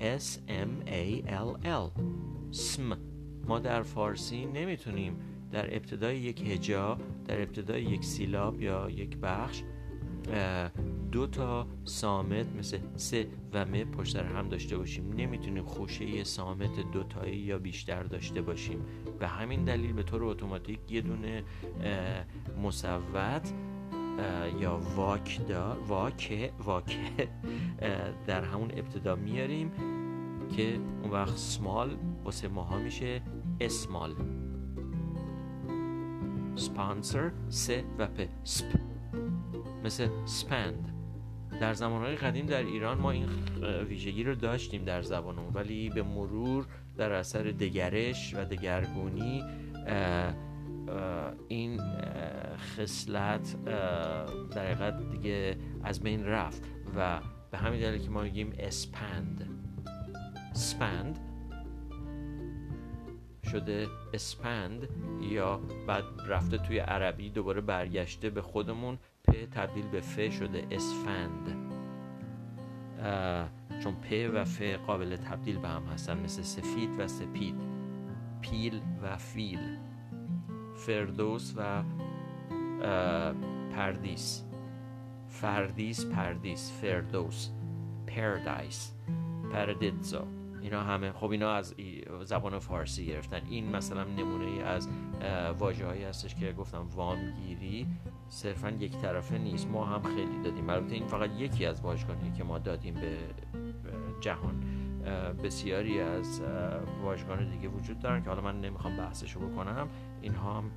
S 0.00 0.38
M 0.48 0.88
A 0.88 1.22
L 1.28 1.66
L. 1.66 2.00
سم 2.50 2.98
ما 3.46 3.58
در 3.58 3.82
فارسی 3.82 4.46
نمی‌تونیم 4.46 5.16
در 5.52 5.74
ابتدای 5.76 6.18
یک 6.18 6.42
هجا 6.50 6.98
در 7.28 7.42
ابتدای 7.42 7.82
یک 7.82 8.04
سیلاب 8.04 8.60
یا 8.60 8.90
یک 8.90 9.16
بخش 9.16 9.62
دو 11.12 11.26
تا 11.26 11.66
سامت 11.84 12.46
مثل 12.58 12.78
س 12.96 13.14
و 13.52 13.64
م 13.64 13.84
پشت 13.84 14.12
سر 14.12 14.24
هم 14.24 14.48
داشته 14.48 14.78
باشیم. 14.78 15.12
نمی‌تونیم 15.12 15.64
خوشه 15.64 16.24
سامت 16.24 16.92
دوتایی 16.92 17.36
یا 17.36 17.58
بیشتر 17.58 18.02
داشته 18.02 18.42
باشیم. 18.42 18.80
به 19.18 19.28
همین 19.28 19.64
دلیل 19.64 19.92
به 19.92 20.02
طور 20.02 20.24
اتوماتیک 20.24 20.92
یه 20.92 21.00
دونه 21.00 21.44
مصوت 22.62 23.52
یا 24.60 24.80
واک 24.96 25.40
واکه 25.88 26.52
واکه 26.58 27.28
در 28.26 28.44
همون 28.44 28.70
ابتدا 28.70 29.16
میاریم 29.16 29.72
که 30.56 30.78
اون 31.02 31.10
وقت 31.10 31.36
سمال 31.36 31.96
واسه 32.24 32.48
ماها 32.48 32.78
میشه 32.78 33.22
اسمال. 33.60 34.14
سپانسر 36.56 37.30
س 37.48 37.70
و 37.98 38.06
پ 38.06 38.28
سپ. 38.44 38.64
مثل 39.84 40.08
سپند. 40.24 40.92
در 41.60 41.72
زمانهای 41.74 42.16
قدیم 42.16 42.46
در 42.46 42.62
ایران 42.62 42.98
ما 42.98 43.10
این 43.10 43.28
ویژگی 43.88 44.24
رو 44.24 44.34
داشتیم 44.34 44.84
در 44.84 45.02
زبانمون 45.02 45.54
ولی 45.54 45.90
به 45.90 46.02
مرور 46.02 46.66
در 46.96 47.12
اثر 47.12 47.42
دگرش 47.42 48.34
و 48.34 48.44
دگرگونی 48.44 49.44
این 51.48 51.80
خصلت 52.56 53.64
در 54.50 54.66
حقیقت 54.66 55.10
دیگه 55.10 55.56
از 55.84 56.00
بین 56.00 56.24
رفت 56.24 56.62
و 56.96 57.20
به 57.50 57.58
همین 57.58 57.80
دلیل 57.80 58.02
که 58.02 58.10
ما 58.10 58.22
میگیم 58.22 58.52
اسپند. 58.58 59.48
سپند 60.52 61.18
شده 63.52 63.88
اسپند 64.14 64.88
یا 65.20 65.60
بعد 65.86 66.04
رفته 66.26 66.58
توی 66.58 66.78
عربی 66.78 67.30
دوباره 67.30 67.60
برگشته 67.60 68.30
به 68.30 68.42
خودمون 68.42 68.98
پ 69.24 69.32
تبدیل 69.50 69.88
به 69.88 70.00
ف 70.00 70.32
شده 70.32 70.66
اسفند. 70.70 71.72
چون 73.82 73.94
پ 73.94 74.30
و 74.34 74.44
ف 74.44 74.62
قابل 74.62 75.16
تبدیل 75.16 75.58
به 75.58 75.68
هم 75.68 75.82
هستن 75.82 76.20
مثل 76.20 76.42
سفید 76.42 76.90
و 76.98 77.08
سپید. 77.08 77.54
پیل 78.40 78.80
و 79.02 79.16
فیل. 79.16 79.78
فردوس 80.74 81.54
و 81.56 81.82
پردیس. 83.76 84.44
فردیس 85.28 86.06
پردیس. 86.06 86.72
فردوس. 86.80 87.50
paradise 88.06 88.94
پردیتزا 89.52 90.26
اینا 90.62 90.82
همه. 90.82 91.12
خب 91.12 91.30
اینا 91.30 91.52
از 91.52 91.74
زبان 92.24 92.58
فارسی 92.58 93.06
گرفتن. 93.06 93.40
این 93.50 93.76
مثلا 93.76 94.04
نمونه 94.04 94.62
از 94.62 94.88
واژه 95.58 95.86
هایی 95.86 96.04
هستش 96.04 96.34
که 96.34 96.52
گفتم 96.52 96.86
وامگیری 96.94 97.86
صرفا 98.28 98.70
یک 98.70 98.96
طرفه 98.96 99.38
نیست. 99.38 99.68
ما 99.68 99.86
هم 99.86 100.02
خیلی 100.02 100.42
دادیم. 100.44 100.70
البته 100.70 100.94
این 100.94 101.06
فقط 101.06 101.30
یکی 101.38 101.66
از 101.66 101.80
واژگانی 101.80 102.32
که 102.32 102.44
ما 102.44 102.58
دادیم 102.58 102.94
به 102.94 103.18
جهان. 104.20 104.64
بسیاری 105.44 106.00
از 106.00 106.42
واژگان 107.02 107.50
دیگه 107.50 107.68
وجود 107.68 107.98
دارن 107.98 108.22
که 108.22 108.28
حالا 108.28 108.42
من 108.42 108.60
نمی‌خوام 108.60 108.96
بحثشو 108.96 109.40
بکنم. 109.40 109.88
اینها 110.20 110.58
هم 110.58 110.70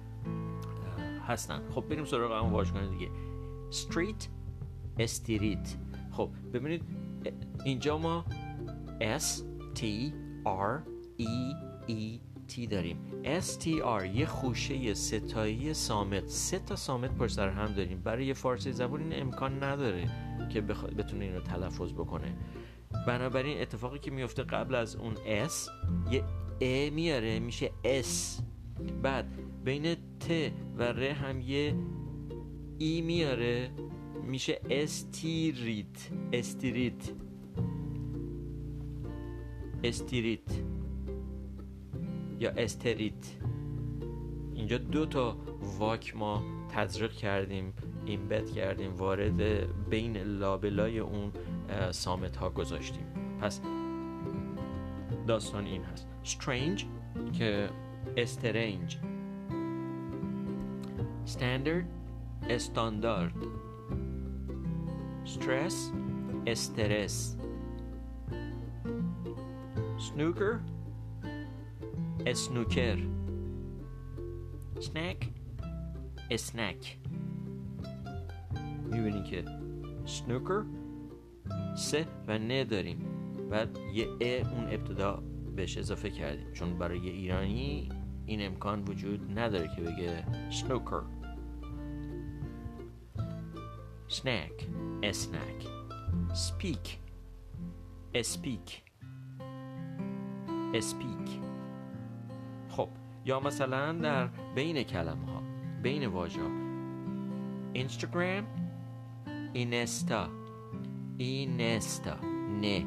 هستن. 1.28 1.62
خب 1.70 1.82
بریم 1.82 2.06
سراغ 2.06 2.44
اون 2.44 2.52
واژگان 2.52 2.90
دیگه. 2.90 3.10
استریت 3.68 4.28
استریت 5.00 5.78
خب 6.12 6.30
ببینید 6.54 6.84
اینجا 7.66 7.98
ما 7.98 8.26
S 9.02 9.42
T 9.76 9.82
R 10.46 10.99
E 11.20 11.56
E 11.88 12.20
T 12.52 12.68
داریم. 12.68 12.98
S 13.24 13.64
T 13.64 13.66
R 14.02 14.06
یه 14.16 14.26
خوشه 14.26 14.94
ستایی 14.94 15.74
سامت. 15.74 16.28
سه 16.28 16.60
تا 16.60 16.76
سامت 16.76 17.16
پشت 17.18 17.34
سر 17.36 17.50
هم 17.50 17.74
داریم. 17.74 18.02
برای 18.02 18.26
یه 18.26 18.34
فارسی 18.34 18.72
زبان 18.72 19.02
این 19.02 19.22
امکان 19.22 19.64
نداره 19.64 20.10
که 20.50 20.62
بخ... 20.62 20.84
بتونه 20.84 21.26
این 21.26 21.40
تلفظ 21.40 21.94
بکنه. 21.94 22.38
بنابراین 23.08 23.62
اتفاقی 23.62 24.00
که 24.00 24.12
میفته 24.12 24.44
قبل 24.44 24.76
از 24.76 24.96
اون 24.96 25.16
S 25.48 25.70
یه 26.12 26.24
A 26.60 26.94
میاره 26.94 27.40
میشه 27.40 27.72
S. 27.84 28.42
بعد 29.04 29.26
بین 29.64 29.96
ت 29.96 30.52
و 30.78 30.84
ر 30.84 31.04
هم 31.04 31.42
یه 31.42 31.76
ای 32.78 33.02
میاره 33.02 33.72
میشه 34.24 34.62
استیریت. 34.70 36.10
استیریت. 36.34 37.12
استیریت. 39.84 40.79
یا 42.40 42.50
استریت. 42.50 43.26
اینجا 44.54 44.78
دو 44.78 45.06
تا 45.06 45.38
واک 45.80 46.18
ما 46.18 46.44
تزریق 46.70 47.12
کردیم 47.12 47.74
اینبت 48.06 48.52
کردیم 48.52 48.96
وارد 48.96 49.42
بین 49.90 50.18
لابلای 50.18 51.00
اون 51.00 51.32
سامت 51.92 52.36
ها 52.36 52.50
گذاشتیم. 52.50 53.06
پس 53.42 53.62
داستان 55.28 55.66
این 55.66 55.84
هست. 55.84 56.08
Strange 56.24 56.84
که 57.34 57.70
استرنج. 58.18 58.98
Standard 61.26 61.86
استاندارد. 62.50 63.34
Stress 65.26 65.74
استرس. 66.48 67.38
Snooker 69.98 70.56
اسنوکر. 72.30 72.98
snack 74.80 75.26
اسنک. 76.32 76.98
می‌بینی 78.92 79.24
که 79.24 79.46
snooker 80.06 80.64
سه 81.76 82.06
و 82.28 82.38
نه 82.38 82.64
داریم. 82.64 83.00
بعد 83.52 83.78
یه 83.94 84.08
ا 84.22 84.50
اون 84.50 84.64
ابتدا 84.64 85.24
بهش 85.56 85.78
اضافه 85.78 86.10
کردیم. 86.10 86.54
چون 86.54 86.78
برای 86.78 87.10
ایرانی 87.10 87.90
این 88.26 88.46
امکان 88.46 88.84
وجود 88.84 89.40
نداره 89.40 89.70
که 89.76 89.82
بگه 89.82 90.26
snooker 90.52 91.04
snack 94.10 94.64
اسنک. 95.04 95.68
speak 96.34 96.90
اسپیک. 98.14 98.84
اسپیک. 100.74 101.49
یا 103.30 103.40
مثلا 103.40 103.94
در 103.94 104.28
بین 104.56 104.84
کلمه 104.84 105.32
ها 105.32 105.42
بین 105.84 106.06
واژه 106.06 106.42
ها 106.42 106.50
اینستاگرام 107.74 108.48
اینستا 109.54 110.30
اینستا 111.18 112.16
نه 112.62 112.86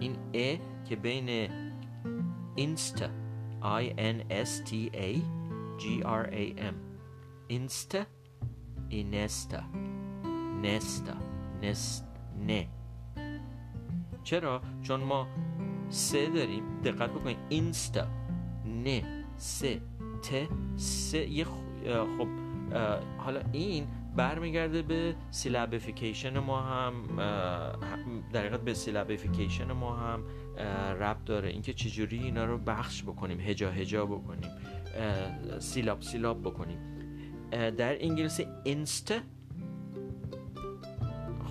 این 0.00 0.16
ا 0.34 0.56
که 0.88 0.96
بین 0.96 1.50
اینستا 2.54 3.06
I 3.62 3.84
N 3.96 4.18
S 4.30 4.60
T 4.68 4.72
A 4.92 5.10
G 5.80 6.02
R 6.04 6.24
A 6.32 6.60
M. 6.60 6.74
اینستا 7.48 8.04
اینستا 8.88 9.62
نستا 10.62 11.14
نست 11.62 12.06
نه 12.46 12.68
چرا؟ 14.24 14.60
چون 14.82 15.00
ما 15.00 15.26
سه 15.88 16.26
داریم. 16.26 16.62
دقت 16.84 17.10
بکنید. 17.10 17.36
اینستا 17.48 18.06
نه 18.84 19.13
سه. 19.36 19.80
ت 20.22 20.48
سه 20.76 21.30
یه 21.30 21.44
خب 21.44 22.28
حالا 23.18 23.40
این 23.52 23.86
برمیگرده 24.16 24.82
به 24.82 25.14
syllabification 25.30 26.38
ما 26.38 26.60
هم 26.60 26.92
در 28.32 28.56
به 28.56 28.74
syllabification 28.74 29.72
ما 29.72 29.96
هم 29.96 30.24
ربط 31.00 31.24
داره. 31.24 31.48
اینکه 31.48 31.72
چجوری 31.72 32.18
اینا 32.18 32.44
رو 32.44 32.58
بخش 32.58 33.02
بکنیم 33.02 33.40
هجا 33.40 33.70
هجا 33.70 34.06
بکنیم 34.06 34.50
سیلاب 35.58 36.02
سیلاب 36.02 36.42
بکنیم. 36.42 36.78
در 37.50 38.04
انگلیسی 38.04 38.46
اینستا 38.64 39.18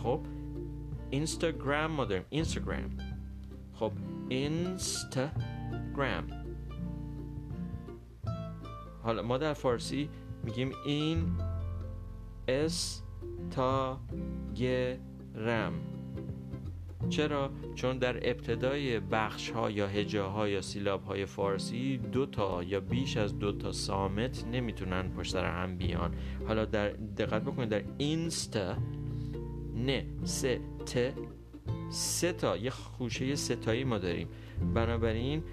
خب 0.03 0.19
اینستاگرام 1.09 1.91
ما 1.91 2.07
اینستاگرام 2.29 2.97
خب 3.73 3.91
اینستاگرام 4.29 5.33
حالا 9.03 9.21
ما 9.21 9.37
در 9.37 9.53
فارسی 9.53 10.09
میگیم 10.43 10.71
این 10.85 11.25
اس 12.47 13.01
تا 13.51 13.99
رم. 15.35 15.73
چرا؟ 17.09 17.51
چون 17.75 17.97
در 17.97 18.29
ابتدای 18.29 18.99
بخش 18.99 19.49
ها 19.49 19.71
یا 19.71 19.87
هجا 19.87 20.29
ها 20.29 20.47
یا 20.47 20.61
سیلاب 20.61 21.03
های 21.03 21.25
فارسی 21.25 21.97
دو 21.97 22.25
تا 22.25 22.63
یا 22.63 22.79
بیش 22.79 23.17
از 23.17 23.39
دو 23.39 23.51
تا 23.51 23.71
سامت 23.71 24.45
نمی‌تونن 24.51 25.09
پشت 25.09 25.31
سر 25.31 25.45
هم 25.45 25.77
بیان. 25.77 26.15
حالا 26.47 26.65
در 26.65 26.89
دقت 26.89 27.41
بکنید 27.41 27.69
در 27.69 27.83
اینستا 27.97 28.75
نه 29.75 30.05
سه 30.23 30.61
ت 30.85 31.13
سه 31.89 32.33
تا 32.33 32.57
یه 32.57 32.69
خوشه 32.69 33.35
ستایی 33.35 33.83
ما 33.83 33.97
داریم. 33.97 34.27
بنابراین 34.73 35.43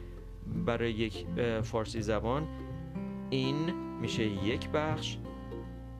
برای 0.66 0.92
یک 0.92 1.26
فارسی 1.62 2.02
زبان 2.02 2.48
این 3.30 3.56
میشه 4.00 4.24
یک 4.24 4.68
بخش. 4.68 5.16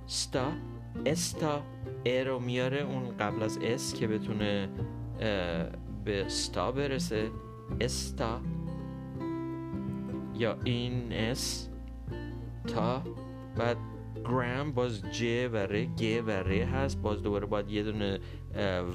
ستا. 0.06 0.52
استا. 1.06 1.62
ا 2.04 2.22
رو 2.22 2.38
میاره 2.38 2.82
اون 2.82 3.16
قبل 3.16 3.42
از 3.42 3.58
اس 3.62 3.94
که 3.94 4.06
بتونه 4.06 4.68
به 6.04 6.24
ستا 6.28 6.72
برسه. 6.72 7.30
استا. 7.80 8.40
یا 10.34 10.56
این 10.64 11.12
اس. 11.12 11.68
تا. 12.66 13.02
بعد 13.56 13.76
گرام 14.24 14.72
باز 14.72 15.02
ج 15.02 15.48
و 15.52 15.56
ر 15.56 15.84
گ 15.84 16.22
و 16.26 16.30
ر 16.30 16.52
هست. 16.52 17.02
باز 17.02 17.22
دوباره 17.22 17.46
باید 17.46 17.70
یه 17.70 17.82
دونه 17.82 18.18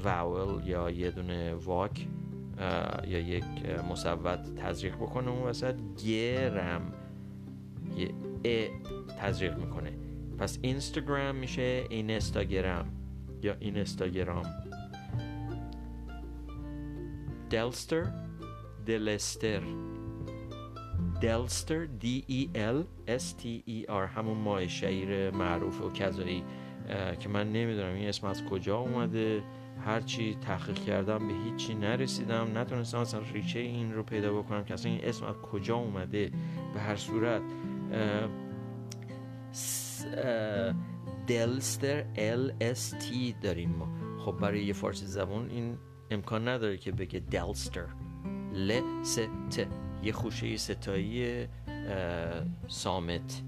واول 0.02 0.68
یا 0.68 0.90
یه 0.90 1.10
دونه 1.10 1.54
واک 1.54 2.08
یا 3.06 3.18
یک 3.18 3.44
مصوت 3.90 4.54
تزریق 4.56 4.96
بکنه 4.96 5.30
اون 5.30 5.42
وسط. 5.42 5.74
گرم. 6.06 6.92
یه 7.96 8.10
ا 8.44 8.68
تزریق 9.20 9.58
می‌کنه. 9.58 9.92
پس 10.38 10.58
اینستاگرام 10.62 11.36
میشه 11.36 11.84
این 11.90 12.10
استاگرام 12.10 12.86
یا 13.42 13.56
این 13.60 13.78
استاگرام 13.78 14.44
دلستر 17.50 18.06
دلستر. 18.86 19.60
دلستر 21.22 21.84
دی 21.84 22.24
ای 22.26 22.50
ال 22.54 22.84
اس 23.06 23.32
تی 23.32 23.62
ای 23.66 23.86
آر 23.86 24.06
همون 24.06 24.38
ماه 24.38 24.68
شعیر 24.68 25.30
معروف 25.30 25.82
و 25.82 25.90
کذایی 25.90 26.44
که 27.20 27.28
من 27.28 27.52
نمی‌دونم 27.52 27.94
این 27.94 28.08
اسم 28.08 28.26
از 28.26 28.44
کجا 28.44 28.78
اومده. 28.78 29.42
هرچی 29.84 30.34
تحقیق 30.34 30.84
کردم 30.84 31.18
به 31.18 31.34
هیچی 31.44 31.74
نرسیدم. 31.74 32.58
نتونستم 32.58 32.98
اصلا 32.98 33.20
ریشه 33.32 33.58
این 33.58 33.94
رو 33.94 34.02
پیدا 34.02 34.34
بکنم 34.34 34.64
که 34.64 34.74
اصلا 34.74 34.92
این 34.92 35.04
اسم 35.04 35.24
از 35.24 35.34
کجا 35.34 35.76
اومده. 35.76 36.30
به 36.74 36.80
هر 36.80 36.96
صورت 36.96 37.42
دلستر 41.26 42.04
تی 43.00 43.32
داریم 43.42 43.70
ما. 43.70 43.88
خب 44.18 44.32
برای 44.32 44.64
یه 44.64 44.72
فارسی 44.72 45.06
زبان 45.06 45.50
این 45.50 45.78
امکان 46.10 46.48
نداره 46.48 46.76
که 46.76 46.92
بگه 46.92 47.20
دلستر. 47.20 47.86
ل 48.54 48.80
س 49.02 49.18
ت. 49.50 49.66
یه 50.02 50.12
خوشه 50.12 50.56
ستایی 50.56 51.46
سامت. 52.68 53.42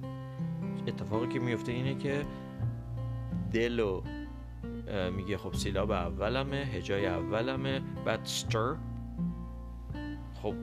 اتفاقی 0.87 1.29
که 1.29 1.39
میفته 1.39 1.73
اینه 1.73 1.95
که 1.95 2.25
دلو 3.53 4.03
میگه 5.17 5.37
خب 5.37 5.55
سیلاب 5.55 5.91
اولمه 5.91 6.57
هجای 6.57 7.07
اولمه 7.07 7.81
بعد 8.05 8.25
ستر. 8.25 8.77
خب 10.43 10.55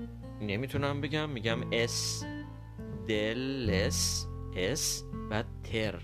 نمی‌تونم 0.42 1.02
بگم 1.02 1.30
میگم 1.30 1.60
اس. 1.72 2.26
دلس 3.08 4.28
اس 4.56 5.04
و 5.32 5.44
تر 5.64 6.02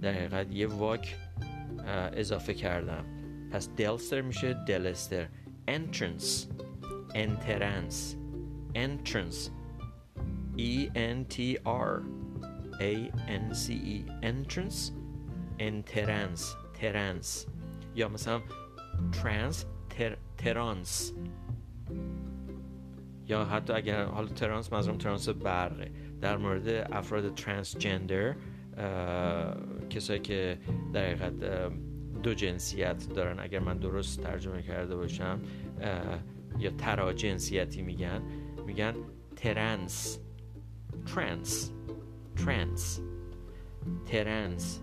در 0.00 0.12
حقیقت 0.12 0.52
یه 0.52 0.66
واک 0.66 1.16
اضافه 2.12 2.54
کردم. 2.54 3.04
پس 3.50 3.68
دلستر 3.68 4.20
میشه 4.20 4.64
دلستر 4.68 5.28
entrance 5.68 6.48
entrance 7.14 8.16
entrance 8.74 9.50
E 10.58 10.90
N 10.94 11.24
T 11.34 11.56
R. 11.64 12.02
A 12.80 12.94
N 13.28 13.54
C 13.54 13.64
E. 13.70 14.10
entrance 14.22 14.92
entrance 15.58 16.56
ترنس 16.74 17.46
یا 17.94 18.08
مثلا 18.08 18.40
ترانس 19.12 19.66
ترانس 20.38 21.12
یا 23.28 23.44
حتی 23.44 23.72
اگر 23.72 24.04
حالا 24.04 24.28
ترانس 24.28 24.72
منظورم 24.72 24.98
ترانس 24.98 25.28
برقه. 25.28 25.90
در 26.20 26.36
مورد 26.36 26.68
افراد 26.68 27.34
transgender 27.34 28.34
کسایی 29.90 30.20
که 30.20 30.58
در 30.92 31.04
حقیقت 31.04 31.32
دو 32.22 32.34
جنسیت 32.34 33.08
دارن 33.14 33.40
اگر 33.40 33.58
من 33.58 33.78
درست 33.78 34.22
ترجمه 34.22 34.62
کرده 34.62 34.96
باشم 34.96 35.40
یا 36.58 36.70
ترا 36.70 37.12
جنسیتی 37.12 37.82
میگن 37.82 38.22
میگن 38.66 38.94
trans 39.36 40.18
trans 41.14 41.72
trans 42.36 43.00
trans 44.06 44.80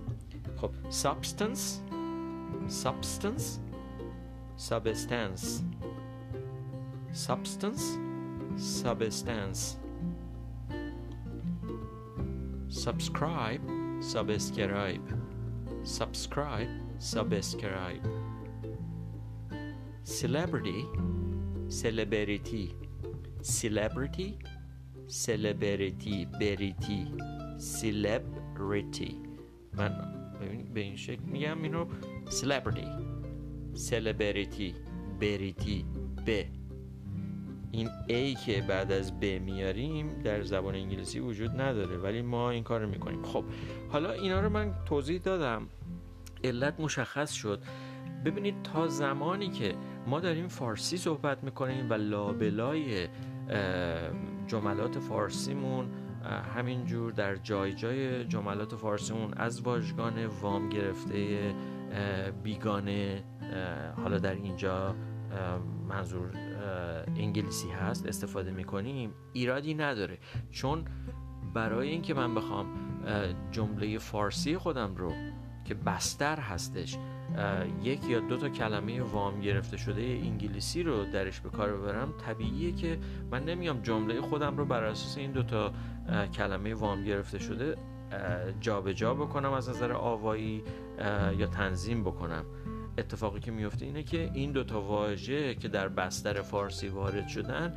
خب 0.57 0.71
substance. 0.89 1.81
Substance. 2.69 3.59
Substance. 4.57 5.63
Substance. 7.11 8.08
substance 8.56 9.76
subscribe 12.68 13.60
subscribe 14.00 15.06
subscribe 15.82 16.68
subscribe 16.98 18.06
celebrity 20.04 20.86
celebrity 21.68 22.74
celebrity 23.42 24.38
celebrity 25.06 26.26
بریتی 26.40 27.06
celebrity 27.58 29.14
من 29.76 29.92
به 30.74 30.80
این 30.80 30.96
شکل 30.96 31.22
میگم 31.22 31.62
اینو 31.62 31.86
celebrity 32.30 32.88
celebrity 33.90 34.74
بریتی 35.20 35.84
ب 36.26 36.44
این 37.71 37.89
ای 38.07 38.35
که 38.35 38.61
بعد 38.61 38.91
از 38.91 39.19
ب 39.19 39.25
میاریم 39.25 40.21
در 40.23 40.41
زبان 40.41 40.75
انگلیسی 40.75 41.19
وجود 41.19 41.61
نداره 41.61 41.97
ولی 41.97 42.21
ما 42.21 42.49
این 42.49 42.63
کار 42.63 42.81
رو 42.81 42.89
می‌کنیم. 42.89 43.23
خب 43.23 43.43
حالا 43.89 44.11
اینا 44.11 44.41
رو 44.41 44.49
من 44.49 44.73
توضیح 44.85 45.21
دادم. 45.21 45.67
علت 46.43 46.79
مشخص 46.79 47.31
شد. 47.31 47.63
ببینید 48.25 48.63
تا 48.63 48.87
زمانی 48.87 49.49
که 49.49 49.75
ما 50.07 50.19
داریم 50.19 50.47
فارسی 50.47 50.97
صحبت 50.97 51.43
می‌کنیم 51.43 51.89
و 51.89 51.93
لابلای 51.93 53.07
جملات 54.47 54.99
فارسیمون 54.99 55.89
همینجور 56.55 57.11
در 57.11 57.35
جای 57.35 57.73
جای 57.73 58.25
جملات 58.25 58.75
فارسیمون 58.75 59.33
از 59.33 59.61
واژگان 59.61 60.25
وام 60.25 60.69
گرفته 60.69 61.53
بیگانه 62.43 63.23
حالا 63.95 64.17
در 64.17 64.33
اینجا 64.33 64.95
منظور 65.89 66.31
انگلیسی 67.15 67.69
هست 67.69 68.05
استفاده 68.05 68.51
می‌کنیم 68.51 69.13
ایرادی 69.33 69.73
نداره. 69.73 70.17
چون 70.51 70.85
برای 71.53 71.89
اینکه 71.89 72.13
من 72.13 72.35
بخوام 72.35 72.65
جمله 73.51 73.97
فارسی 73.97 74.57
خودم 74.57 74.95
رو 74.95 75.13
که 75.65 75.73
بستر 75.73 76.39
هستش 76.39 76.97
یک 77.83 78.09
یا 78.09 78.19
دو 78.19 78.37
تا 78.37 78.49
کلمه 78.49 79.01
وام 79.01 79.41
گرفته 79.41 79.77
شده 79.77 80.01
انگلیسی 80.01 80.83
رو 80.83 81.05
درش 81.05 81.39
به 81.39 81.49
کار 81.49 81.77
ببرم 81.77 82.13
طبیعیه 82.25 82.71
که 82.71 82.99
من 83.31 83.43
نمیام 83.43 83.81
جمله 83.81 84.21
خودم 84.21 84.57
رو 84.57 84.65
بر 84.65 84.83
اساس 84.83 85.17
این 85.17 85.31
دو 85.31 85.43
تا 85.43 85.71
کلمه 86.33 86.73
وام 86.73 87.03
گرفته 87.03 87.39
شده 87.39 87.75
جابجا 88.61 88.93
جا 88.93 89.13
بکنم 89.13 89.53
از 89.53 89.69
نظر 89.69 89.91
آوایی 89.91 90.63
یا 91.37 91.47
تنظیم 91.47 92.03
بکنم. 92.03 92.45
اتفاقی 92.99 93.39
که 93.39 93.51
میفته 93.51 93.85
اینه 93.85 94.03
که 94.03 94.31
این 94.33 94.51
دوتا 94.51 94.81
واژه 94.81 95.55
که 95.55 95.67
در 95.67 95.87
بستر 95.87 96.41
فارسی 96.41 96.87
وارد 96.87 97.27
شدن 97.27 97.73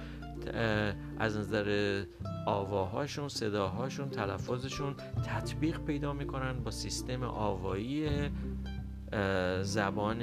از 1.18 1.36
نظر 1.36 2.04
آواهاشون 2.46 3.28
صداهاشون 3.28 4.08
تلفظشون 4.08 4.94
تطبیق 5.26 5.80
پیدا 5.80 6.12
می‌کنن 6.12 6.52
با 6.64 6.70
سیستم 6.70 7.22
آوایی 7.22 8.08
زبان 9.62 10.22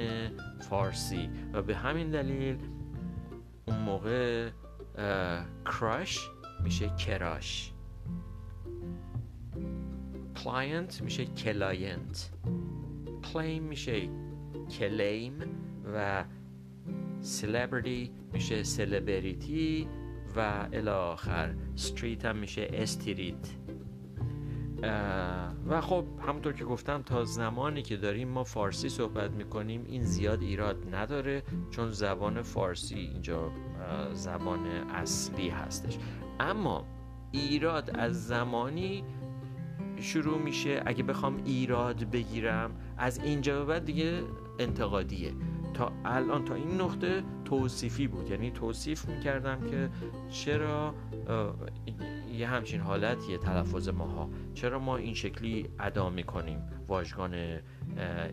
فارسی. 0.70 1.30
و 1.54 1.62
به 1.62 1.76
همین 1.76 2.10
دلیل 2.12 2.58
اون 3.68 3.78
موقع 3.78 4.50
کراش 5.66 6.30
میشه 6.64 6.90
کراش. 6.90 7.74
client 10.44 11.02
میشه 11.02 11.26
client. 11.26 12.30
claim 13.34 13.64
میشه 13.64 14.10
claim 14.70 15.34
و 15.96 16.26
سلبریتی 17.22 18.12
میشه 18.34 18.64
سلبریتی 18.64 19.88
و 20.36 20.68
الی 20.74 21.01
آخر 21.01 21.56
street 21.76 22.26
هم 22.26 22.38
میشه 22.38 22.68
street 22.74 23.48
و 25.68 25.82
خب 25.82 26.06
همونطور 26.28 26.54
که 26.54 26.66
گفتم 26.66 27.02
تا 27.02 27.24
زمانی 27.24 27.82
که 27.82 27.98
داریم 27.98 28.28
ما 28.28 28.44
فارسی 28.44 28.90
صحبت 28.90 29.32
می‌کنیم 29.32 29.86
این 29.88 30.04
زیاد 30.04 30.42
ایراد 30.42 30.96
نداره 30.96 31.44
چون 31.72 31.90
زبان 31.90 32.42
فارسی 32.42 32.96
اینجا 32.96 33.52
زبان 34.14 34.68
اصلی 34.68 35.50
هستش. 35.50 35.98
اما 36.40 36.86
ایراد 37.32 37.92
از 37.94 38.28
زمانی 38.28 39.04
شروع 39.98 40.38
میشه. 40.38 40.84
اگه 40.86 41.04
بخوام 41.04 41.42
ایراد 41.46 42.04
بگیرم 42.04 42.72
از 42.98 43.24
اینجا 43.24 43.60
به 43.60 43.66
بعد 43.66 43.86
دیگه 43.86 44.24
انتقادیه. 44.60 45.32
تا 45.74 45.92
الان 46.06 46.46
تا 46.46 46.56
این 46.56 46.82
نقطه 46.82 47.24
توصیفی 47.46 48.08
بود. 48.08 48.30
یعنی 48.30 48.52
توصیف 48.52 49.06
می‌کردم 49.10 49.60
که 49.70 49.90
چرا 50.30 50.96
یه 52.34 52.48
همچین 52.48 52.82
حالتیه 52.82 53.38
تلفظ 53.38 53.90
ماها. 53.90 54.30
چرا 54.54 54.80
ما 54.80 54.98
این 54.98 55.14
شکلی 55.14 55.70
ادا 55.80 56.10
می‌کنیم؟ 56.10 56.62
واژگان 56.88 57.60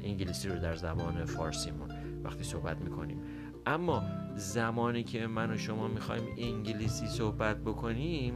انگلیسی 0.04 0.48
رو 0.48 0.58
در 0.58 0.74
زبان 0.74 1.24
فارسیمون 1.24 1.90
وقتی 2.24 2.44
صحبت 2.44 2.80
می‌کنیم. 2.80 3.20
اما 3.66 4.02
زمانی 4.34 5.02
که 5.02 5.26
من 5.26 5.50
و 5.50 5.56
شما 5.56 5.88
می‌خوایم 5.88 6.24
انگلیسی 6.38 7.06
صحبت 7.06 7.56
بکنیم 7.56 8.34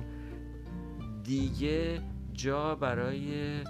دیگه 1.24 2.00
جا 2.32 2.74
برای 2.74 3.60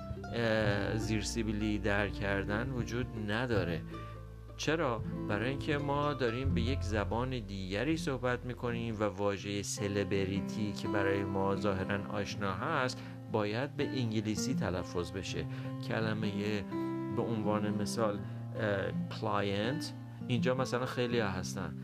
زیرسیبیلی 0.96 1.78
در 1.78 2.08
کردن 2.08 2.70
وجود 2.70 3.06
نداره. 3.28 3.82
چرا؟ 4.60 5.02
برای 5.28 5.48
اینکه 5.48 5.78
ما 5.78 6.14
داریم 6.14 6.54
به 6.54 6.60
یک 6.60 6.82
زبان 6.82 7.30
دیگری 7.30 7.96
صحبت 7.96 8.44
می‌کنیم 8.44 8.96
و 9.00 9.04
واژه 9.04 9.62
سلبریتی 9.62 10.72
که 10.72 10.88
برای 10.88 11.24
ما 11.24 11.56
ظاهرا 11.56 12.12
آشنا 12.12 12.52
هست 12.52 13.02
باید 13.32 13.76
به 13.76 13.88
انگلیسی 13.88 14.54
تلفظ 14.54 15.12
بشه. 15.12 15.46
کلمه 15.88 16.62
به 17.16 17.22
عنوان 17.22 17.70
مثال 17.82 18.18
client 19.20 19.92
اینجا 20.28 20.54
مثلا 20.54 20.86
خیلی 20.86 21.20
هستن. 21.20 21.74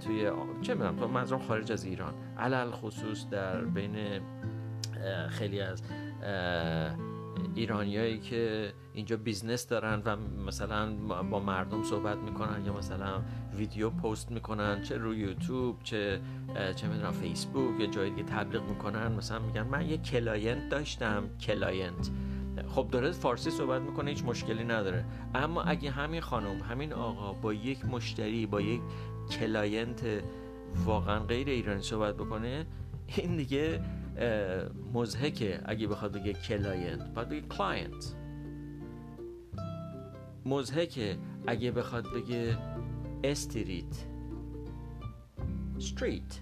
توی 0.00 0.30
چه 0.62 0.74
می‌دونم 0.74 0.96
تو 0.96 1.08
منظورم 1.08 1.42
خارج 1.42 1.72
از 1.72 1.84
ایران. 1.84 2.14
علی 2.38 2.70
الخصوص 2.70 3.28
در 3.30 3.64
بین 3.64 3.96
خیلی 5.28 5.60
از 5.60 5.82
ایرانیایی 7.54 8.18
که 8.18 8.72
اینجا 8.94 9.16
business 9.16 9.66
دارن 9.66 10.02
و 10.04 10.16
مثلا 10.46 10.92
با 11.30 11.40
مردم 11.40 11.82
صحبت 11.82 12.18
می‌کنن 12.18 12.66
یا 12.66 12.72
مثلا 12.72 13.22
ویدیو 13.56 13.90
پست 13.90 14.30
می‌کنن 14.30 14.82
چه 14.82 14.96
روی 14.96 15.18
یوتیوب 15.18 15.82
چه 15.82 16.20
چه 16.76 16.88
می‌دونم 16.88 17.12
فیسبوک 17.12 17.80
یا 17.80 17.86
جای 17.86 18.10
دیگه 18.10 18.22
تبلیغ 18.22 18.62
می‌کنن 18.62 19.12
مثلا 19.12 19.38
میگن 19.38 19.62
من 19.62 19.88
یه 19.88 19.96
client 19.96 20.68
داشتم 20.68 21.24
client. 21.40 22.10
خب 22.68 22.88
داره 22.90 23.10
فارسی 23.10 23.50
صحبت 23.50 23.82
می‌کنه 23.82 24.10
هیچ 24.10 24.24
مشکلی 24.24 24.64
نداره. 24.64 25.04
اما 25.34 25.62
اگه 25.62 25.90
همین 25.90 26.20
خانم 26.20 26.60
همین 26.70 26.92
آقا 26.92 27.32
با 27.32 27.52
یک 27.52 27.84
مشتری 27.84 28.46
با 28.46 28.60
یک 28.60 28.80
client 29.30 30.02
واقعا 30.84 31.18
غیر 31.18 31.48
ایرانی 31.48 31.82
صحبت 31.82 32.14
بکنه 32.14 32.66
این 33.16 33.36
دیگه 33.36 33.80
مضحکه 34.94 35.60
اگه 35.64 35.86
بخواد 35.86 36.12
بگه 36.12 36.32
client 36.32 37.14
باید 37.14 37.28
بگه 37.28 37.40
client 37.40 38.14
مضحکه 40.44 41.18
اگه 41.46 41.70
بخواد 41.70 42.06
بگه 42.14 42.58
street. 43.24 44.06
street 45.76 46.40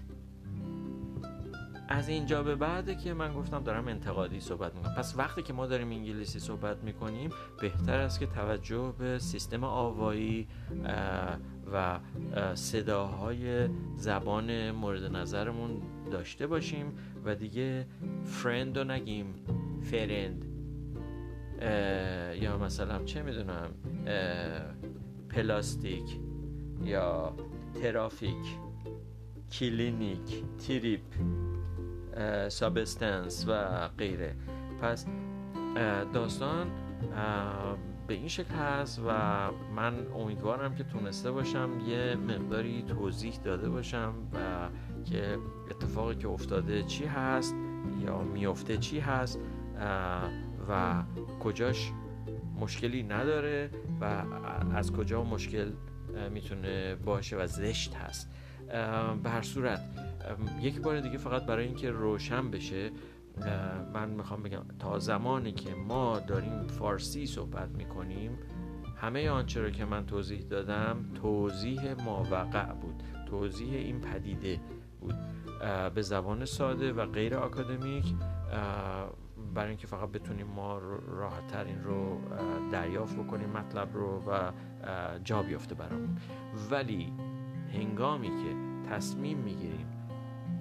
از 1.87 2.09
اینجا 2.09 2.43
به 2.43 2.55
بعده 2.55 2.95
که 2.95 3.13
من 3.13 3.33
گفتم 3.33 3.63
دارم 3.63 3.87
انتقادی 3.87 4.39
صحبت 4.39 4.75
می‌کنم. 4.75 4.95
پس 4.95 5.17
وقتی 5.17 5.41
که 5.41 5.53
ما 5.53 5.65
داریم 5.67 5.89
انگلیسی 5.89 6.39
صحبت 6.39 6.83
می‌کنیم 6.83 7.29
بهتر 7.61 7.99
است 7.99 8.19
که 8.19 8.25
توجه 8.25 8.93
به 8.99 9.19
سیستم 9.19 9.63
آوایی 9.63 10.47
و 11.73 11.99
صداهای 12.55 13.69
زبان 13.95 14.71
مورد 14.71 15.15
نظرمون 15.15 15.81
داشته 16.11 16.47
باشیم. 16.47 16.97
و 17.25 17.35
دیگه 17.35 17.87
فرند 18.23 18.77
رو 18.77 18.83
نگیم. 18.83 19.35
فرند 19.81 20.45
یا 22.41 22.57
مثلا 22.57 23.03
چه 23.03 23.23
می‌دونم 23.23 23.69
پلاستیک 25.29 26.19
یا 26.83 27.35
ترافیک 27.81 28.57
کلینیک 29.51 30.43
trip 30.67 31.01
substance 32.49 33.45
و 33.47 33.87
غیره. 33.87 34.35
پس 34.81 35.05
داستان 36.13 36.67
به 38.07 38.13
این 38.13 38.27
شکل 38.27 38.53
هست 38.53 39.01
و 39.07 39.11
من 39.75 40.07
امیدوارم 40.15 40.75
که 40.75 40.83
تونسته 40.83 41.31
باشم 41.31 41.69
یه 41.87 42.15
مقداری 42.15 42.83
توضیح 42.83 43.35
داده 43.43 43.69
باشم 43.69 44.13
و 44.33 44.69
که 45.05 45.37
اتفاقی 45.71 46.15
که 46.15 46.27
افتاده 46.27 46.83
چی 46.83 47.05
هست 47.05 47.55
یا 48.05 48.21
میفته 48.21 48.77
چی 48.77 48.99
هست 48.99 49.39
و 50.69 51.03
کجاش 51.39 51.91
مشکلی 52.59 53.03
نداره 53.03 53.69
و 54.01 54.23
از 54.73 54.91
کجا 54.91 55.23
مشکل 55.23 55.71
می‌تونه 56.31 56.95
باشه 56.95 57.37
و 57.37 57.47
زشت 57.47 57.95
هست. 57.95 58.31
به 59.23 59.29
هر 59.29 59.41
صورت 59.41 59.81
یک 60.61 60.81
بار 60.81 60.99
دیگه 60.99 61.17
فقط 61.17 61.45
برای 61.45 61.65
اینکه 61.65 61.91
روشن 61.91 62.51
بشه 62.51 62.91
من 63.93 64.09
می‌خوام 64.09 64.43
بگم 64.43 64.61
تا 64.79 64.99
زمانی 64.99 65.51
که 65.51 65.75
ما 65.75 66.19
داریم 66.19 66.67
فارسی 66.67 67.25
صحبت 67.25 67.69
می‌کنیم 67.69 68.37
همه 69.01 69.29
آنچه 69.29 69.61
رو 69.61 69.69
که 69.69 69.85
من 69.85 70.05
توضیح 70.05 70.41
دادم 70.41 71.05
توضیح 71.21 72.03
ماوقع 72.05 72.73
بود. 72.73 73.03
توضیح 73.29 73.73
این 73.73 74.01
پدیده. 74.01 74.59
بود 75.05 75.15
به 75.95 76.01
زبان 76.01 76.45
ساده 76.45 76.93
و 76.93 77.05
غیر 77.05 77.35
آکادمیک 77.35 78.15
برای 79.53 79.69
اینکه 79.69 79.87
فقط 79.87 80.09
بتونیم 80.09 80.47
ما 80.47 80.77
راحت 81.07 81.47
تر 81.47 81.63
این 81.63 81.83
رو 81.83 82.21
دریافت 82.71 83.15
بکنیم 83.15 83.49
مطلب 83.49 83.93
رو 83.93 84.23
و 84.27 84.51
جا 85.23 85.43
بیفته 85.43 85.75
برامون. 85.75 86.17
ولی 86.71 87.13
هنگامی 87.73 88.27
که 88.27 88.55
تصمیم 88.89 89.37
می‌گیریم 89.37 89.87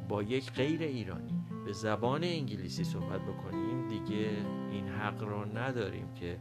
با 0.09 0.23
یک 0.23 0.53
غیر 0.53 0.81
ایرانی 0.83 1.45
به 1.67 1.73
زبان 1.73 2.25
انگلیسی 2.25 2.85
صحبت 2.85 3.21
بکنیم 3.21 3.89
دیگه 3.89 4.31
این 4.71 4.89
حق 4.89 5.23
رو 5.23 5.59
نداریم 5.59 6.15
که 6.15 6.39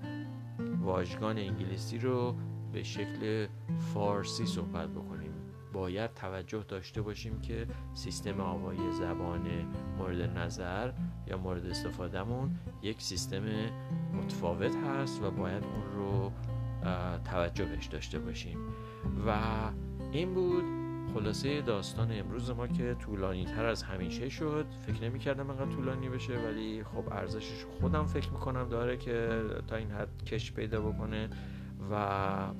واژگان 0.81 1.37
انگلیسی 1.37 1.97
رو 1.99 2.35
به 2.73 2.83
شکل 2.83 3.47
فارسی 3.93 4.45
صحبت 4.45 4.89
بکنیم. 4.89 5.12
باید 5.73 6.13
توجه 6.13 6.63
داشته 6.67 7.01
باشیم 7.01 7.41
که 7.41 7.67
سیستم 7.93 8.41
آوایی 8.41 8.91
زبان 8.91 9.41
مورد 9.97 10.37
نظر 10.37 10.91
یا 11.27 11.37
مورد 11.37 11.65
استفادهمون 11.65 12.55
یک 12.81 13.01
سیستم 13.01 13.43
متفاوت 14.13 14.75
هست 14.75 15.23
و 15.23 15.31
باید 15.31 15.63
اون 15.63 15.95
رو 15.95 16.31
توجه 17.25 17.65
بهش 17.65 17.85
داشته 17.85 18.19
باشیم. 18.19 18.57
و 19.27 19.39
این 20.11 20.33
بود 20.33 20.63
خلاصه 21.13 21.61
داستان 21.61 22.11
امروز 22.11 22.51
ما 22.51 22.67
که 22.67 22.93
طولانی 22.93 23.45
تر 23.45 23.65
از 23.65 23.83
همیشه 23.83 24.29
شد. 24.29 24.65
فکر 24.87 25.03
نمی 25.03 25.19
کردم 25.19 25.49
انقدر 25.49 25.71
طولانی 25.71 26.09
بشه 26.09 26.33
ولی 26.37 26.83
خب 26.83 27.13
ارزشش 27.13 27.65
خودم 27.79 28.05
فکر 28.05 28.29
می‌کنم 28.29 28.69
داره 28.69 28.97
که 28.97 29.43
تا 29.67 29.75
این 29.75 29.91
حد 29.91 30.25
کش 30.25 30.51
پیدا 30.51 30.81
بکنه. 30.81 31.29
و 31.91 31.95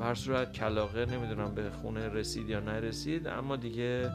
هر 0.03 0.13
صورت 0.13 0.53
کلاقه 0.53 1.05
نمی‌دونم 1.05 1.55
به 1.55 1.69
خونه 1.69 2.09
رسید 2.09 2.49
یا 2.49 2.59
نرسید 2.59 3.27
اما 3.27 3.55
دیگه 3.55 4.11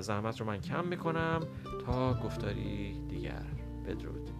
زحمت 0.00 0.40
رو 0.40 0.46
من 0.46 0.60
کم 0.60 0.86
می‌کنم 0.86 1.40
تا 1.86 2.14
گفتاری 2.14 3.00
دیگر 3.08 3.42
بدرود. 3.86 4.30